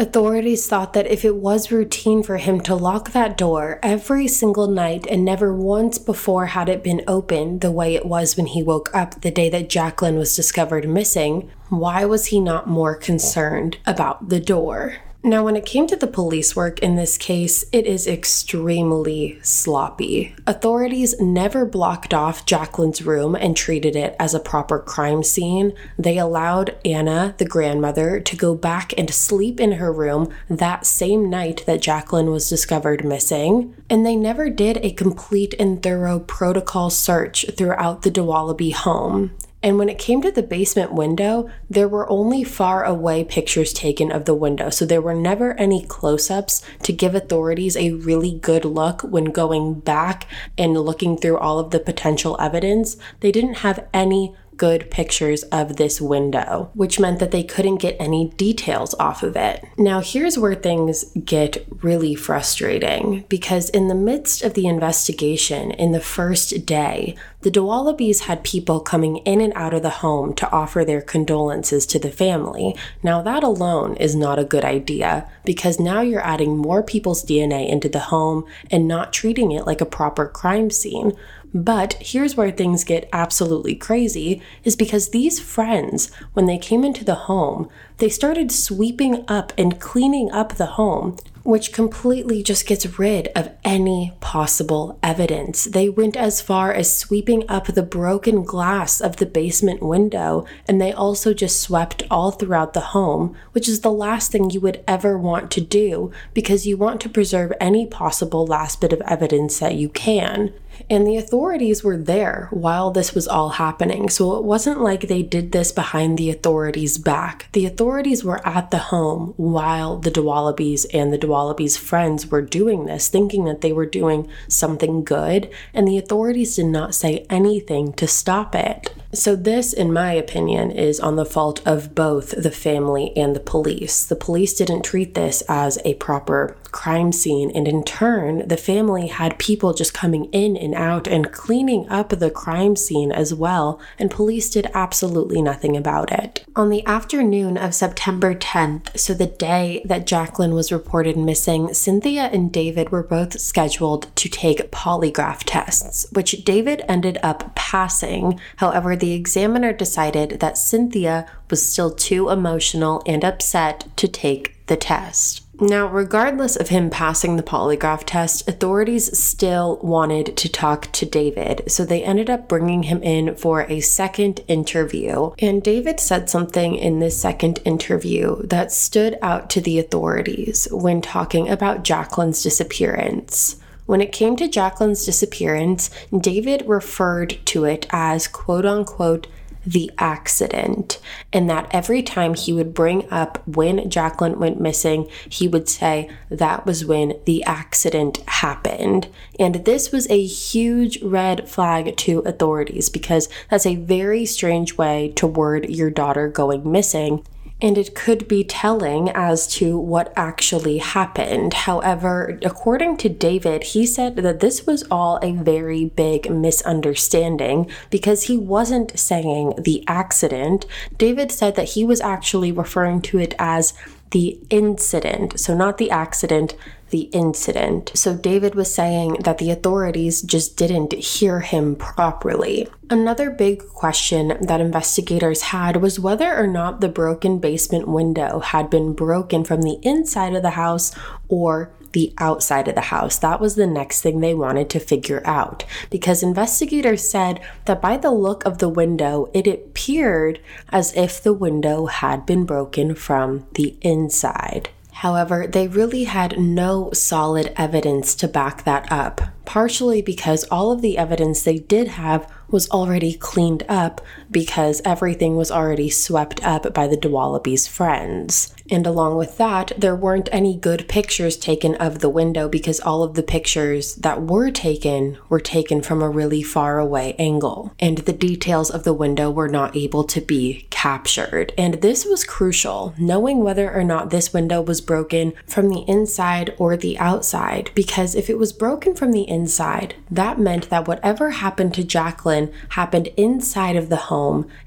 Authorities 0.00 0.66
thought 0.66 0.94
that 0.94 1.08
if 1.08 1.26
it 1.26 1.36
was 1.36 1.70
routine 1.70 2.22
for 2.22 2.38
him 2.38 2.62
to 2.62 2.74
lock 2.74 3.10
that 3.10 3.36
door 3.36 3.78
every 3.82 4.26
single 4.26 4.66
night 4.66 5.06
and 5.10 5.26
never 5.26 5.54
once 5.54 5.98
before 5.98 6.46
had 6.46 6.70
it 6.70 6.82
been 6.82 7.02
open 7.06 7.58
the 7.58 7.70
way 7.70 7.94
it 7.94 8.06
was 8.06 8.34
when 8.34 8.46
he 8.46 8.62
woke 8.62 8.88
up 8.94 9.20
the 9.20 9.30
day 9.30 9.50
that 9.50 9.68
Jacqueline 9.68 10.16
was 10.16 10.34
discovered 10.34 10.88
missing, 10.88 11.50
why 11.68 12.06
was 12.06 12.28
he 12.28 12.40
not 12.40 12.66
more 12.66 12.94
concerned 12.94 13.76
about 13.86 14.30
the 14.30 14.40
door? 14.40 14.96
Now, 15.22 15.44
when 15.44 15.54
it 15.54 15.66
came 15.66 15.86
to 15.88 15.96
the 15.96 16.06
police 16.06 16.56
work 16.56 16.78
in 16.78 16.96
this 16.96 17.18
case, 17.18 17.66
it 17.72 17.86
is 17.86 18.06
extremely 18.06 19.38
sloppy. 19.42 20.34
Authorities 20.46 21.20
never 21.20 21.66
blocked 21.66 22.14
off 22.14 22.46
Jacqueline's 22.46 23.02
room 23.02 23.34
and 23.34 23.54
treated 23.54 23.96
it 23.96 24.16
as 24.18 24.32
a 24.32 24.40
proper 24.40 24.78
crime 24.78 25.22
scene. 25.22 25.74
They 25.98 26.16
allowed 26.16 26.74
Anna, 26.86 27.34
the 27.36 27.44
grandmother, 27.44 28.18
to 28.18 28.36
go 28.36 28.54
back 28.54 28.94
and 28.96 29.12
sleep 29.12 29.60
in 29.60 29.72
her 29.72 29.92
room 29.92 30.32
that 30.48 30.86
same 30.86 31.28
night 31.28 31.64
that 31.66 31.82
Jacqueline 31.82 32.30
was 32.30 32.48
discovered 32.48 33.04
missing. 33.04 33.74
And 33.90 34.06
they 34.06 34.16
never 34.16 34.48
did 34.48 34.78
a 34.78 34.90
complete 34.90 35.54
and 35.58 35.82
thorough 35.82 36.20
protocol 36.20 36.88
search 36.88 37.44
throughout 37.58 38.02
the 38.02 38.10
Dowaliby 38.10 38.72
home. 38.72 39.32
And 39.62 39.78
when 39.78 39.88
it 39.90 39.98
came 39.98 40.22
to 40.22 40.30
the 40.30 40.42
basement 40.42 40.92
window, 40.92 41.50
there 41.68 41.88
were 41.88 42.10
only 42.10 42.44
far 42.44 42.84
away 42.84 43.24
pictures 43.24 43.72
taken 43.72 44.10
of 44.10 44.24
the 44.24 44.34
window. 44.34 44.70
So 44.70 44.86
there 44.86 45.02
were 45.02 45.14
never 45.14 45.52
any 45.54 45.84
close 45.84 46.30
ups 46.30 46.62
to 46.82 46.92
give 46.92 47.14
authorities 47.14 47.76
a 47.76 47.92
really 47.92 48.38
good 48.38 48.64
look 48.64 49.02
when 49.02 49.24
going 49.26 49.80
back 49.80 50.26
and 50.56 50.72
looking 50.72 51.18
through 51.18 51.38
all 51.38 51.58
of 51.58 51.70
the 51.70 51.80
potential 51.80 52.36
evidence. 52.40 52.96
They 53.20 53.32
didn't 53.32 53.58
have 53.58 53.86
any 53.92 54.34
good 54.60 54.90
pictures 54.90 55.42
of 55.44 55.76
this 55.76 56.02
window, 56.02 56.70
which 56.74 57.00
meant 57.00 57.18
that 57.18 57.30
they 57.30 57.42
couldn't 57.42 57.76
get 57.76 57.96
any 57.98 58.28
details 58.36 58.94
off 59.00 59.22
of 59.22 59.34
it. 59.34 59.64
Now, 59.78 60.00
here's 60.00 60.36
where 60.36 60.54
things 60.54 61.04
get 61.24 61.66
really 61.82 62.14
frustrating 62.14 63.24
because, 63.30 63.70
in 63.70 63.88
the 63.88 63.94
midst 63.94 64.42
of 64.42 64.52
the 64.52 64.66
investigation, 64.66 65.70
in 65.70 65.92
the 65.92 65.98
first 65.98 66.66
day, 66.66 67.16
the 67.40 67.50
Dowalibys 67.50 68.24
had 68.24 68.44
people 68.44 68.80
coming 68.80 69.16
in 69.18 69.40
and 69.40 69.54
out 69.54 69.72
of 69.72 69.80
the 69.80 69.88
home 70.04 70.34
to 70.34 70.52
offer 70.52 70.84
their 70.84 71.00
condolences 71.00 71.86
to 71.86 71.98
the 71.98 72.10
family. 72.10 72.76
Now, 73.02 73.22
that 73.22 73.42
alone 73.42 73.96
is 73.96 74.14
not 74.14 74.38
a 74.38 74.44
good 74.44 74.66
idea 74.66 75.26
because 75.42 75.80
now 75.80 76.02
you're 76.02 76.20
adding 76.20 76.58
more 76.58 76.82
people's 76.82 77.24
DNA 77.24 77.66
into 77.66 77.88
the 77.88 77.98
home 77.98 78.44
and 78.70 78.86
not 78.86 79.14
treating 79.14 79.52
it 79.52 79.64
like 79.64 79.80
a 79.80 79.86
proper 79.86 80.26
crime 80.26 80.68
scene. 80.68 81.16
But 81.52 81.94
here's 81.94 82.36
where 82.36 82.50
things 82.50 82.84
get 82.84 83.08
absolutely 83.12 83.74
crazy 83.74 84.40
is 84.62 84.76
because 84.76 85.08
these 85.08 85.40
friends, 85.40 86.12
when 86.32 86.46
they 86.46 86.58
came 86.58 86.84
into 86.84 87.04
the 87.04 87.26
home, 87.26 87.68
they 87.98 88.08
started 88.08 88.52
sweeping 88.52 89.24
up 89.26 89.52
and 89.58 89.80
cleaning 89.80 90.30
up 90.30 90.54
the 90.54 90.66
home, 90.66 91.16
which 91.42 91.72
completely 91.72 92.42
just 92.42 92.66
gets 92.66 92.98
rid 92.98 93.28
of 93.34 93.50
any 93.64 94.12
possible 94.20 94.98
evidence. 95.02 95.64
They 95.64 95.88
went 95.88 96.16
as 96.16 96.40
far 96.40 96.72
as 96.72 96.96
sweeping 96.96 97.44
up 97.48 97.66
the 97.66 97.82
broken 97.82 98.44
glass 98.44 99.00
of 99.00 99.16
the 99.16 99.26
basement 99.26 99.82
window, 99.82 100.46
and 100.68 100.80
they 100.80 100.92
also 100.92 101.34
just 101.34 101.60
swept 101.60 102.04
all 102.10 102.30
throughout 102.30 102.74
the 102.74 102.80
home, 102.80 103.36
which 103.52 103.68
is 103.68 103.80
the 103.80 103.92
last 103.92 104.30
thing 104.30 104.50
you 104.50 104.60
would 104.60 104.84
ever 104.86 105.18
want 105.18 105.50
to 105.50 105.60
do 105.60 106.12
because 106.32 106.66
you 106.66 106.76
want 106.76 107.00
to 107.00 107.08
preserve 107.08 107.52
any 107.60 107.86
possible 107.86 108.46
last 108.46 108.80
bit 108.80 108.92
of 108.92 109.00
evidence 109.02 109.58
that 109.58 109.74
you 109.74 109.88
can. 109.88 110.52
And 110.90 111.06
the 111.06 111.16
authorities 111.16 111.84
were 111.84 111.96
there 111.96 112.48
while 112.50 112.90
this 112.90 113.14
was 113.14 113.28
all 113.28 113.50
happening. 113.50 114.10
So 114.10 114.36
it 114.36 114.44
wasn't 114.44 114.80
like 114.80 115.02
they 115.02 115.22
did 115.22 115.52
this 115.52 115.70
behind 115.70 116.18
the 116.18 116.30
authorities' 116.30 116.98
back. 116.98 117.46
The 117.52 117.64
authorities 117.64 118.24
were 118.24 118.44
at 118.46 118.72
the 118.72 118.78
home 118.78 119.32
while 119.36 119.98
the 119.98 120.10
Dowalibys 120.10 120.86
and 120.92 121.12
the 121.12 121.18
Dowalibys' 121.18 121.78
friends 121.78 122.26
were 122.26 122.42
doing 122.42 122.86
this, 122.86 123.06
thinking 123.06 123.44
that 123.44 123.60
they 123.60 123.72
were 123.72 123.86
doing 123.86 124.28
something 124.48 125.04
good, 125.04 125.48
and 125.72 125.86
the 125.86 125.96
authorities 125.96 126.56
did 126.56 126.66
not 126.66 126.96
say 126.96 127.24
anything 127.30 127.92
to 127.92 128.08
stop 128.08 128.56
it. 128.56 128.92
So, 129.12 129.34
this, 129.34 129.72
in 129.72 129.92
my 129.92 130.12
opinion, 130.12 130.70
is 130.70 131.00
on 131.00 131.16
the 131.16 131.24
fault 131.24 131.60
of 131.66 131.96
both 131.96 132.30
the 132.30 132.52
family 132.52 133.12
and 133.16 133.34
the 133.34 133.40
police. 133.40 134.04
The 134.04 134.14
police 134.14 134.54
didn't 134.54 134.82
treat 134.82 135.14
this 135.14 135.42
as 135.48 135.80
a 135.84 135.94
proper 135.94 136.56
crime 136.70 137.10
scene, 137.10 137.50
and 137.50 137.66
in 137.66 137.82
turn, 137.82 138.46
the 138.46 138.56
family 138.56 139.08
had 139.08 139.38
people 139.38 139.74
just 139.74 139.92
coming 139.92 140.26
in 140.26 140.56
and 140.56 140.76
out 140.80 141.06
and 141.06 141.30
cleaning 141.30 141.88
up 141.88 142.08
the 142.08 142.30
crime 142.30 142.74
scene 142.74 143.12
as 143.12 143.32
well, 143.32 143.80
and 143.98 144.10
police 144.10 144.50
did 144.50 144.70
absolutely 144.74 145.42
nothing 145.42 145.76
about 145.76 146.10
it. 146.10 146.44
On 146.56 146.70
the 146.70 146.84
afternoon 146.86 147.56
of 147.56 147.74
September 147.74 148.34
10th, 148.34 148.98
so 148.98 149.14
the 149.14 149.26
day 149.26 149.82
that 149.84 150.06
Jacqueline 150.06 150.54
was 150.54 150.72
reported 150.72 151.16
missing, 151.16 151.72
Cynthia 151.74 152.30
and 152.32 152.50
David 152.50 152.90
were 152.90 153.02
both 153.02 153.38
scheduled 153.38 154.14
to 154.16 154.28
take 154.28 154.70
polygraph 154.70 155.42
tests, 155.44 156.06
which 156.12 156.44
David 156.44 156.82
ended 156.88 157.18
up 157.22 157.54
passing. 157.54 158.40
However, 158.56 158.96
the 158.96 159.12
examiner 159.12 159.72
decided 159.72 160.40
that 160.40 160.58
Cynthia 160.58 161.26
was 161.50 161.70
still 161.70 161.90
too 161.90 162.30
emotional 162.30 163.02
and 163.06 163.24
upset 163.24 163.86
to 163.96 164.08
take 164.08 164.66
the 164.66 164.76
test. 164.76 165.42
Now, 165.62 165.88
regardless 165.88 166.56
of 166.56 166.70
him 166.70 166.88
passing 166.88 167.36
the 167.36 167.42
polygraph 167.42 168.04
test, 168.06 168.48
authorities 168.48 169.18
still 169.18 169.78
wanted 169.82 170.34
to 170.38 170.48
talk 170.48 170.90
to 170.92 171.04
David, 171.04 171.64
so 171.70 171.84
they 171.84 172.02
ended 172.02 172.30
up 172.30 172.48
bringing 172.48 172.84
him 172.84 173.02
in 173.02 173.34
for 173.34 173.66
a 173.68 173.80
second 173.80 174.40
interview. 174.48 175.32
And 175.38 175.62
David 175.62 176.00
said 176.00 176.30
something 176.30 176.76
in 176.76 176.98
this 176.98 177.20
second 177.20 177.60
interview 177.66 178.42
that 178.46 178.72
stood 178.72 179.18
out 179.20 179.50
to 179.50 179.60
the 179.60 179.78
authorities 179.78 180.66
when 180.70 181.02
talking 181.02 181.50
about 181.50 181.84
Jacqueline's 181.84 182.42
disappearance. 182.42 183.56
When 183.84 184.00
it 184.00 184.12
came 184.12 184.36
to 184.36 184.48
Jacqueline's 184.48 185.04
disappearance, 185.04 185.90
David 186.16 186.64
referred 186.66 187.38
to 187.46 187.64
it 187.64 187.86
as 187.90 188.28
quote 188.28 188.64
unquote 188.64 189.26
the 189.70 189.90
accident, 189.98 190.98
and 191.32 191.48
that 191.48 191.68
every 191.70 192.02
time 192.02 192.34
he 192.34 192.52
would 192.52 192.74
bring 192.74 193.08
up 193.10 193.46
when 193.46 193.88
Jacqueline 193.88 194.38
went 194.38 194.60
missing, 194.60 195.08
he 195.28 195.46
would 195.46 195.68
say 195.68 196.10
that 196.28 196.66
was 196.66 196.84
when 196.84 197.14
the 197.24 197.44
accident 197.44 198.18
happened. 198.26 199.06
And 199.38 199.64
this 199.64 199.92
was 199.92 200.10
a 200.10 200.24
huge 200.24 201.00
red 201.02 201.48
flag 201.48 201.96
to 201.98 202.18
authorities 202.20 202.88
because 202.88 203.28
that's 203.48 203.66
a 203.66 203.76
very 203.76 204.26
strange 204.26 204.76
way 204.76 205.12
to 205.14 205.26
word 205.26 205.70
your 205.70 205.90
daughter 205.90 206.28
going 206.28 206.70
missing 206.70 207.24
and 207.62 207.76
it 207.76 207.94
could 207.94 208.26
be 208.26 208.42
telling 208.44 209.10
as 209.10 209.46
to 209.46 209.78
what 209.78 210.12
actually 210.16 210.78
happened. 210.78 211.54
However, 211.54 212.38
according 212.42 212.96
to 212.98 213.08
David, 213.08 213.62
he 213.64 213.86
said 213.86 214.16
that 214.16 214.40
this 214.40 214.66
was 214.66 214.84
all 214.90 215.18
a 215.22 215.32
very 215.32 215.84
big 215.84 216.30
misunderstanding 216.30 217.70
because 217.90 218.24
he 218.24 218.36
wasn't 218.36 218.98
saying 218.98 219.54
the 219.58 219.84
accident. 219.86 220.66
David 220.96 221.30
said 221.30 221.54
that 221.56 221.70
he 221.70 221.84
was 221.84 222.00
actually 222.00 222.52
referring 222.52 223.02
to 223.02 223.18
it 223.18 223.34
as 223.38 223.74
the 224.10 224.38
incident. 224.50 225.38
So, 225.38 225.54
not 225.54 225.78
the 225.78 225.90
accident, 225.90 226.54
the 226.90 227.02
incident. 227.12 227.92
So 227.94 228.14
David 228.14 228.54
was 228.54 228.72
saying 228.72 229.18
that 229.24 229.38
the 229.38 229.50
authorities 229.50 230.22
just 230.22 230.56
didn't 230.56 230.92
hear 230.92 231.40
him 231.40 231.76
properly. 231.76 232.68
Another 232.88 233.30
big 233.30 233.68
question 233.68 234.36
that 234.40 234.60
investigators 234.60 235.42
had 235.42 235.76
was 235.76 236.00
whether 236.00 236.34
or 236.34 236.46
not 236.46 236.80
the 236.80 236.88
broken 236.88 237.38
basement 237.38 237.88
window 237.88 238.40
had 238.40 238.68
been 238.68 238.92
broken 238.92 239.44
from 239.44 239.62
the 239.62 239.78
inside 239.82 240.34
of 240.34 240.42
the 240.42 240.50
house 240.50 240.92
or 241.28 241.72
the 241.92 242.12
outside 242.18 242.68
of 242.68 242.74
the 242.74 242.80
house. 242.82 243.18
That 243.18 243.40
was 243.40 243.54
the 243.54 243.66
next 243.66 244.02
thing 244.02 244.20
they 244.20 244.34
wanted 244.34 244.70
to 244.70 244.80
figure 244.80 245.22
out 245.24 245.64
because 245.90 246.22
investigators 246.22 247.08
said 247.08 247.40
that 247.64 247.82
by 247.82 247.96
the 247.96 248.10
look 248.10 248.44
of 248.44 248.58
the 248.58 248.68
window, 248.68 249.30
it 249.34 249.46
appeared 249.46 250.40
as 250.70 250.94
if 250.94 251.22
the 251.22 251.32
window 251.32 251.86
had 251.86 252.26
been 252.26 252.44
broken 252.44 252.94
from 252.94 253.46
the 253.54 253.76
inside. 253.80 254.70
However, 255.00 255.46
they 255.46 255.66
really 255.66 256.04
had 256.04 256.38
no 256.38 256.90
solid 256.92 257.54
evidence 257.56 258.14
to 258.16 258.28
back 258.28 258.64
that 258.64 258.86
up, 258.92 259.22
partially 259.46 260.02
because 260.02 260.44
all 260.50 260.72
of 260.72 260.82
the 260.82 260.98
evidence 260.98 261.42
they 261.42 261.56
did 261.58 261.88
have 261.88 262.30
was 262.50 262.68
already 262.68 263.14
cleaned 263.14 263.62
up 263.66 264.02
because 264.30 264.80
everything 264.84 265.36
was 265.36 265.50
already 265.50 265.90
swept 265.90 266.44
up 266.44 266.72
by 266.72 266.86
the 266.86 266.96
Dowalibys' 266.96 267.68
friends. 267.68 268.54
And 268.70 268.86
along 268.86 269.16
with 269.16 269.36
that, 269.38 269.72
there 269.76 269.96
weren't 269.96 270.28
any 270.30 270.56
good 270.56 270.88
pictures 270.88 271.36
taken 271.36 271.74
of 271.76 271.98
the 271.98 272.08
window 272.08 272.48
because 272.48 272.78
all 272.80 273.02
of 273.02 273.14
the 273.14 273.22
pictures 273.22 273.96
that 273.96 274.22
were 274.22 274.50
taken 274.52 275.18
were 275.28 275.40
taken 275.40 275.82
from 275.82 276.02
a 276.02 276.08
really 276.08 276.42
far 276.42 276.78
away 276.78 277.16
angle. 277.18 277.72
And 277.80 277.98
the 277.98 278.12
details 278.12 278.70
of 278.70 278.84
the 278.84 278.94
window 278.94 279.28
were 279.28 279.48
not 279.48 279.74
able 279.74 280.04
to 280.04 280.20
be 280.20 280.68
captured. 280.70 281.52
And 281.58 281.74
this 281.74 282.04
was 282.04 282.22
crucial, 282.22 282.94
knowing 282.96 283.42
whether 283.42 283.72
or 283.72 283.82
not 283.82 284.10
this 284.10 284.32
window 284.32 284.62
was 284.62 284.80
broken 284.80 285.32
from 285.46 285.68
the 285.68 285.84
inside 285.88 286.54
or 286.56 286.76
the 286.76 286.96
outside. 286.98 287.72
Because 287.74 288.14
if 288.14 288.30
it 288.30 288.38
was 288.38 288.52
broken 288.52 288.94
from 288.94 289.10
the 289.10 289.28
inside, 289.28 289.96
that 290.10 290.38
meant 290.38 290.70
that 290.70 290.86
whatever 290.86 291.30
happened 291.30 291.74
to 291.74 291.82
Jacqueline 291.82 292.52
happened 292.70 293.08
inside 293.16 293.74
of 293.74 293.88
the 293.88 293.96
home 293.96 294.19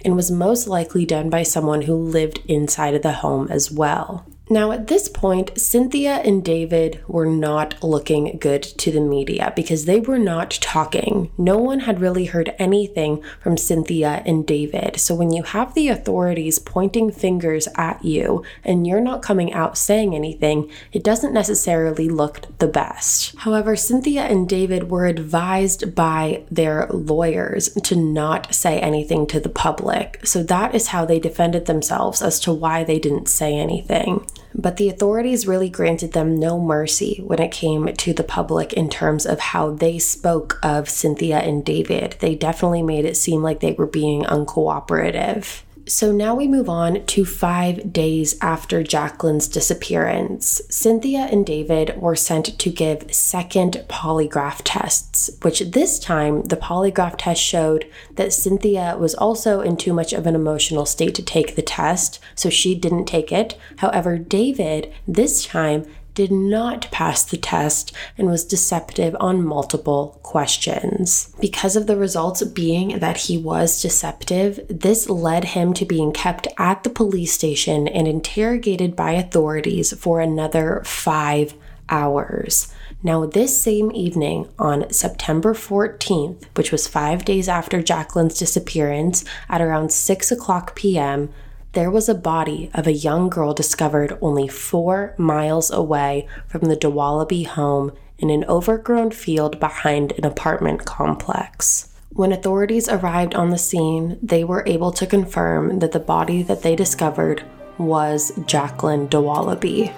and 0.03 0.15
was 0.15 0.31
most 0.31 0.67
likely 0.67 1.05
done 1.05 1.29
by 1.29 1.43
someone 1.43 1.83
who 1.83 1.95
lived 1.95 2.39
inside 2.47 2.93
of 2.95 3.01
the 3.01 3.13
home 3.13 3.47
as 3.49 3.71
well. 3.71 4.25
Now, 4.53 4.71
at 4.71 4.85
this 4.85 5.09
point, 5.09 5.57
Cynthia 5.59 6.17
and 6.17 6.45
David 6.45 7.03
were 7.07 7.25
not 7.25 7.83
looking 7.83 8.37
good 8.37 8.61
to 8.61 8.91
the 8.91 9.01
media 9.01 9.51
because 9.55 9.85
they 9.85 9.99
were 9.99 10.19
not 10.19 10.51
talking. 10.61 11.31
No 11.39 11.57
one 11.57 11.79
had 11.79 11.99
really 11.99 12.25
heard 12.25 12.53
anything 12.59 13.23
from 13.39 13.57
Cynthia 13.57 14.21
and 14.27 14.45
David. 14.45 14.99
So, 14.99 15.15
when 15.15 15.33
you 15.33 15.41
have 15.41 15.73
the 15.73 15.87
authorities 15.87 16.59
pointing 16.59 17.09
fingers 17.11 17.67
at 17.77 18.05
you 18.05 18.43
and 18.63 18.85
you're 18.85 19.01
not 19.01 19.23
coming 19.23 19.51
out 19.53 19.75
saying 19.75 20.13
anything, 20.13 20.69
it 20.91 21.03
doesn't 21.03 21.33
necessarily 21.33 22.07
look 22.07 22.41
the 22.59 22.67
best. 22.67 23.35
However, 23.37 23.75
Cynthia 23.75 24.21
and 24.21 24.47
David 24.47 24.91
were 24.91 25.07
advised 25.07 25.95
by 25.95 26.43
their 26.51 26.85
lawyers 26.91 27.69
to 27.69 27.95
not 27.95 28.53
say 28.53 28.77
anything 28.79 29.25
to 29.27 29.39
the 29.39 29.49
public. 29.49 30.19
So, 30.23 30.43
that 30.43 30.75
is 30.75 30.89
how 30.89 31.05
they 31.05 31.17
defended 31.17 31.65
themselves 31.65 32.21
as 32.21 32.39
to 32.41 32.53
why 32.53 32.83
they 32.83 32.99
didn't 32.99 33.29
say 33.29 33.55
anything. 33.57 34.27
But 34.55 34.77
the 34.77 34.89
authorities 34.89 35.47
really 35.47 35.69
granted 35.69 36.13
them 36.13 36.39
no 36.39 36.59
mercy 36.59 37.21
when 37.25 37.39
it 37.39 37.51
came 37.51 37.93
to 37.93 38.13
the 38.13 38.23
public 38.23 38.73
in 38.73 38.89
terms 38.89 39.25
of 39.25 39.39
how 39.39 39.71
they 39.71 39.99
spoke 39.99 40.59
of 40.63 40.89
Cynthia 40.89 41.39
and 41.39 41.65
David. 41.65 42.17
They 42.19 42.35
definitely 42.35 42.83
made 42.83 43.05
it 43.05 43.17
seem 43.17 43.41
like 43.41 43.59
they 43.59 43.73
were 43.73 43.87
being 43.87 44.23
uncooperative. 44.23 45.63
So 45.85 46.13
now 46.13 46.33
we 46.33 46.47
move 46.47 46.69
on 46.69 47.05
to 47.07 47.25
five 47.25 47.91
days 47.91 48.37
after 48.41 48.83
Jacqueline's 48.83 49.49
disappearance. 49.49 50.61
Cynthia 50.69 51.27
and 51.29 51.45
David 51.45 52.01
were 52.01 52.15
sent 52.15 52.57
to 52.57 52.69
give 52.69 53.13
second 53.13 53.83
polygraph 53.89 54.61
tests, 54.63 55.29
which 55.41 55.59
this 55.59 55.99
time 55.99 56.43
the 56.43 56.55
polygraph 56.55 57.15
test 57.17 57.41
showed 57.41 57.85
that 58.15 58.31
Cynthia 58.31 58.95
was 58.97 59.13
also 59.13 59.59
in 59.59 59.75
too 59.75 59.91
much 59.91 60.13
of 60.13 60.25
an 60.25 60.35
emotional 60.35 60.85
state 60.85 61.15
to 61.15 61.21
take 61.21 61.55
the 61.57 61.61
test, 61.61 62.19
so 62.33 62.49
she 62.49 62.75
didn't 62.75 63.05
take 63.05 63.33
it. 63.33 63.57
However, 63.77 64.17
David 64.17 64.93
this 65.05 65.45
time 65.45 65.85
did 66.13 66.31
not 66.31 66.89
pass 66.91 67.23
the 67.23 67.37
test 67.37 67.93
and 68.17 68.27
was 68.27 68.45
deceptive 68.45 69.15
on 69.19 69.45
multiple 69.45 70.19
questions. 70.23 71.33
Because 71.39 71.75
of 71.75 71.87
the 71.87 71.97
results 71.97 72.43
being 72.43 72.99
that 72.99 73.17
he 73.17 73.37
was 73.37 73.81
deceptive, 73.81 74.59
this 74.69 75.09
led 75.09 75.45
him 75.45 75.73
to 75.73 75.85
being 75.85 76.11
kept 76.11 76.47
at 76.57 76.83
the 76.83 76.89
police 76.89 77.33
station 77.33 77.87
and 77.87 78.07
interrogated 78.07 78.95
by 78.95 79.11
authorities 79.11 79.93
for 79.97 80.19
another 80.19 80.81
five 80.85 81.53
hours. 81.89 82.73
Now, 83.05 83.25
this 83.25 83.61
same 83.61 83.91
evening, 83.91 84.47
on 84.57 84.89
September 84.91 85.53
14th, 85.53 86.45
which 86.55 86.71
was 86.71 86.87
five 86.87 87.25
days 87.25 87.49
after 87.49 87.81
Jacqueline's 87.81 88.39
disappearance, 88.39 89.25
at 89.49 89.61
around 89.61 89.91
6 89.91 90.31
o'clock 90.31 90.75
p.m., 90.75 91.29
there 91.73 91.89
was 91.89 92.07
a 92.07 92.15
body 92.15 92.69
of 92.75 92.85
a 92.85 92.93
young 92.93 93.29
girl 93.29 93.51
discovered 93.53 94.17
only 94.21 94.47
four 94.47 95.15
miles 95.17 95.71
away 95.71 96.27
from 96.47 96.61
the 96.61 96.77
Dowaliby 96.77 97.47
home 97.47 97.91
in 98.19 98.29
an 98.29 98.45
overgrown 98.45 99.09
field 99.09 99.59
behind 99.59 100.11
an 100.13 100.23
apartment 100.23 100.85
complex. 100.85 101.89
When 102.11 102.31
authorities 102.31 102.87
arrived 102.87 103.33
on 103.33 103.49
the 103.49 103.57
scene, 103.57 104.19
they 104.21 104.43
were 104.43 104.63
able 104.67 104.91
to 104.91 105.07
confirm 105.07 105.79
that 105.79 105.93
the 105.93 105.99
body 105.99 106.43
that 106.43 106.61
they 106.61 106.75
discovered 106.75 107.43
was 107.79 108.31
Jacqueline 108.45 109.07
Dowaliby. 109.07 109.91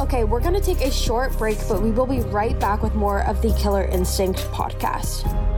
Okay, 0.00 0.24
we're 0.24 0.40
gonna 0.40 0.62
take 0.62 0.80
a 0.80 0.90
short 0.90 1.36
break, 1.36 1.58
but 1.68 1.82
we 1.82 1.90
will 1.90 2.06
be 2.06 2.20
right 2.20 2.58
back 2.58 2.82
with 2.82 2.94
more 2.94 3.22
of 3.26 3.42
the 3.42 3.52
Killer 3.58 3.84
Instinct 3.84 4.38
podcast. 4.50 5.57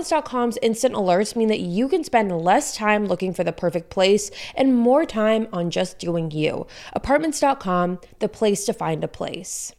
Apartments.com's 0.00 0.58
instant 0.62 0.94
alerts 0.94 1.36
mean 1.36 1.48
that 1.48 1.60
you 1.60 1.86
can 1.86 2.02
spend 2.02 2.32
less 2.32 2.74
time 2.74 3.04
looking 3.04 3.34
for 3.34 3.44
the 3.44 3.52
perfect 3.52 3.90
place 3.90 4.30
and 4.54 4.74
more 4.74 5.04
time 5.04 5.46
on 5.52 5.70
just 5.70 5.98
doing 5.98 6.30
you. 6.30 6.66
Apartments.com, 6.94 8.00
the 8.18 8.28
place 8.28 8.64
to 8.64 8.72
find 8.72 9.04
a 9.04 9.08
place. 9.08 9.74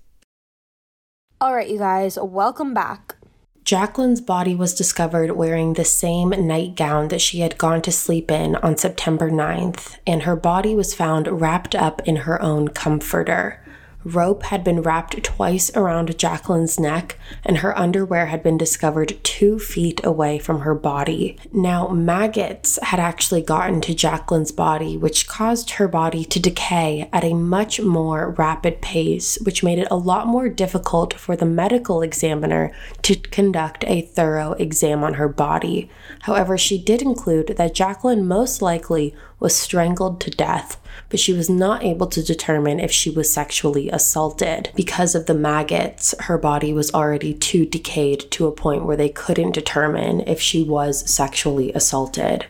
All 1.40 1.56
right, 1.56 1.68
you 1.68 1.80
guys, 1.80 2.20
welcome 2.22 2.72
back. 2.72 3.16
Jacqueline's 3.64 4.22
body 4.22 4.54
was 4.54 4.76
discovered 4.76 5.32
wearing 5.32 5.74
the 5.74 5.86
same 5.86 6.30
nightgown 6.30 7.08
that 7.08 7.22
she 7.22 7.40
had 7.40 7.58
gone 7.58 7.82
to 7.82 7.92
sleep 7.92 8.30
in 8.30 8.58
on 8.58 8.78
September 8.78 9.32
9th, 9.32 9.98
and 10.06 10.24
her 10.24 10.36
body 10.36 10.76
was 10.76 10.94
found 10.94 11.42
wrapped 11.42 11.74
up 11.74 12.00
in 12.08 12.18
her 12.18 12.40
own 12.44 12.68
comforter. 12.68 13.61
Rope 14.04 14.44
had 14.44 14.64
been 14.64 14.82
wrapped 14.82 15.24
twice 15.24 15.72
around 15.76 16.18
Jacqueline's 16.18 16.80
neck, 16.80 17.18
and 17.44 17.58
her 17.58 17.78
underwear 17.78 18.28
had 18.28 18.44
been 18.44 18.58
discovered 18.58 19.20
two 19.24 19.60
feet 19.60 20.02
away 20.04 20.40
from 20.40 20.62
her 20.62 20.76
body. 20.76 21.38
Now, 21.52 21.88
maggots 21.90 22.80
had 22.82 23.00
actually 23.00 23.42
gotten 23.42 23.82
to 23.82 23.94
Jacqueline's 23.94 24.52
body, 24.52 24.98
which 24.98 25.28
caused 25.28 25.72
her 25.72 25.88
body 25.88 26.26
to 26.26 26.40
decay 26.40 27.10
at 27.14 27.24
a 27.24 27.34
much 27.34 27.80
more 27.80 28.32
rapid 28.32 28.82
pace, 28.82 29.38
which 29.44 29.64
made 29.64 29.80
it 29.80 29.88
a 29.92 29.96
lot 29.96 30.28
more 30.28 30.50
difficult 30.50 31.14
for 31.14 31.36
the 31.36 31.46
medical 31.46 32.02
examiner 32.02 32.72
to 33.04 33.16
conduct 33.16 33.84
a 33.88 34.02
thorough 34.02 34.54
exam 34.54 35.04
on 35.04 35.16
her 35.16 35.28
body. 35.28 35.90
However, 36.22 36.58
she 36.58 36.82
did 36.82 37.02
include 37.02 37.56
that 37.58 37.76
Jacqueline 37.76 38.28
most 38.28 38.62
likely 38.62 39.16
was 39.42 39.54
strangled 39.54 40.22
to 40.22 40.30
death 40.32 40.78
but 41.12 41.20
she 41.20 41.34
was 41.34 41.50
not 41.50 41.84
able 41.84 42.08
to 42.08 42.24
determine 42.24 42.80
if 42.80 42.90
she 42.90 43.10
was 43.10 43.32
sexually 43.32 43.90
assaulted. 43.90 44.72
Because 44.76 45.14
of 45.14 45.26
the 45.26 45.34
maggots, 45.34 46.16
her 46.22 46.38
body 46.38 46.74
was 46.74 46.94
already 46.94 47.34
too 47.34 47.66
decayed 47.66 48.32
to 48.32 48.48
a 48.48 48.52
point 48.52 48.86
where 48.86 48.98
they 48.98 49.10
couldn't 49.10 49.52
determine 49.52 50.22
if 50.22 50.40
she 50.40 50.64
was 50.64 51.08
sexually 51.10 51.72
assaulted. 51.74 52.46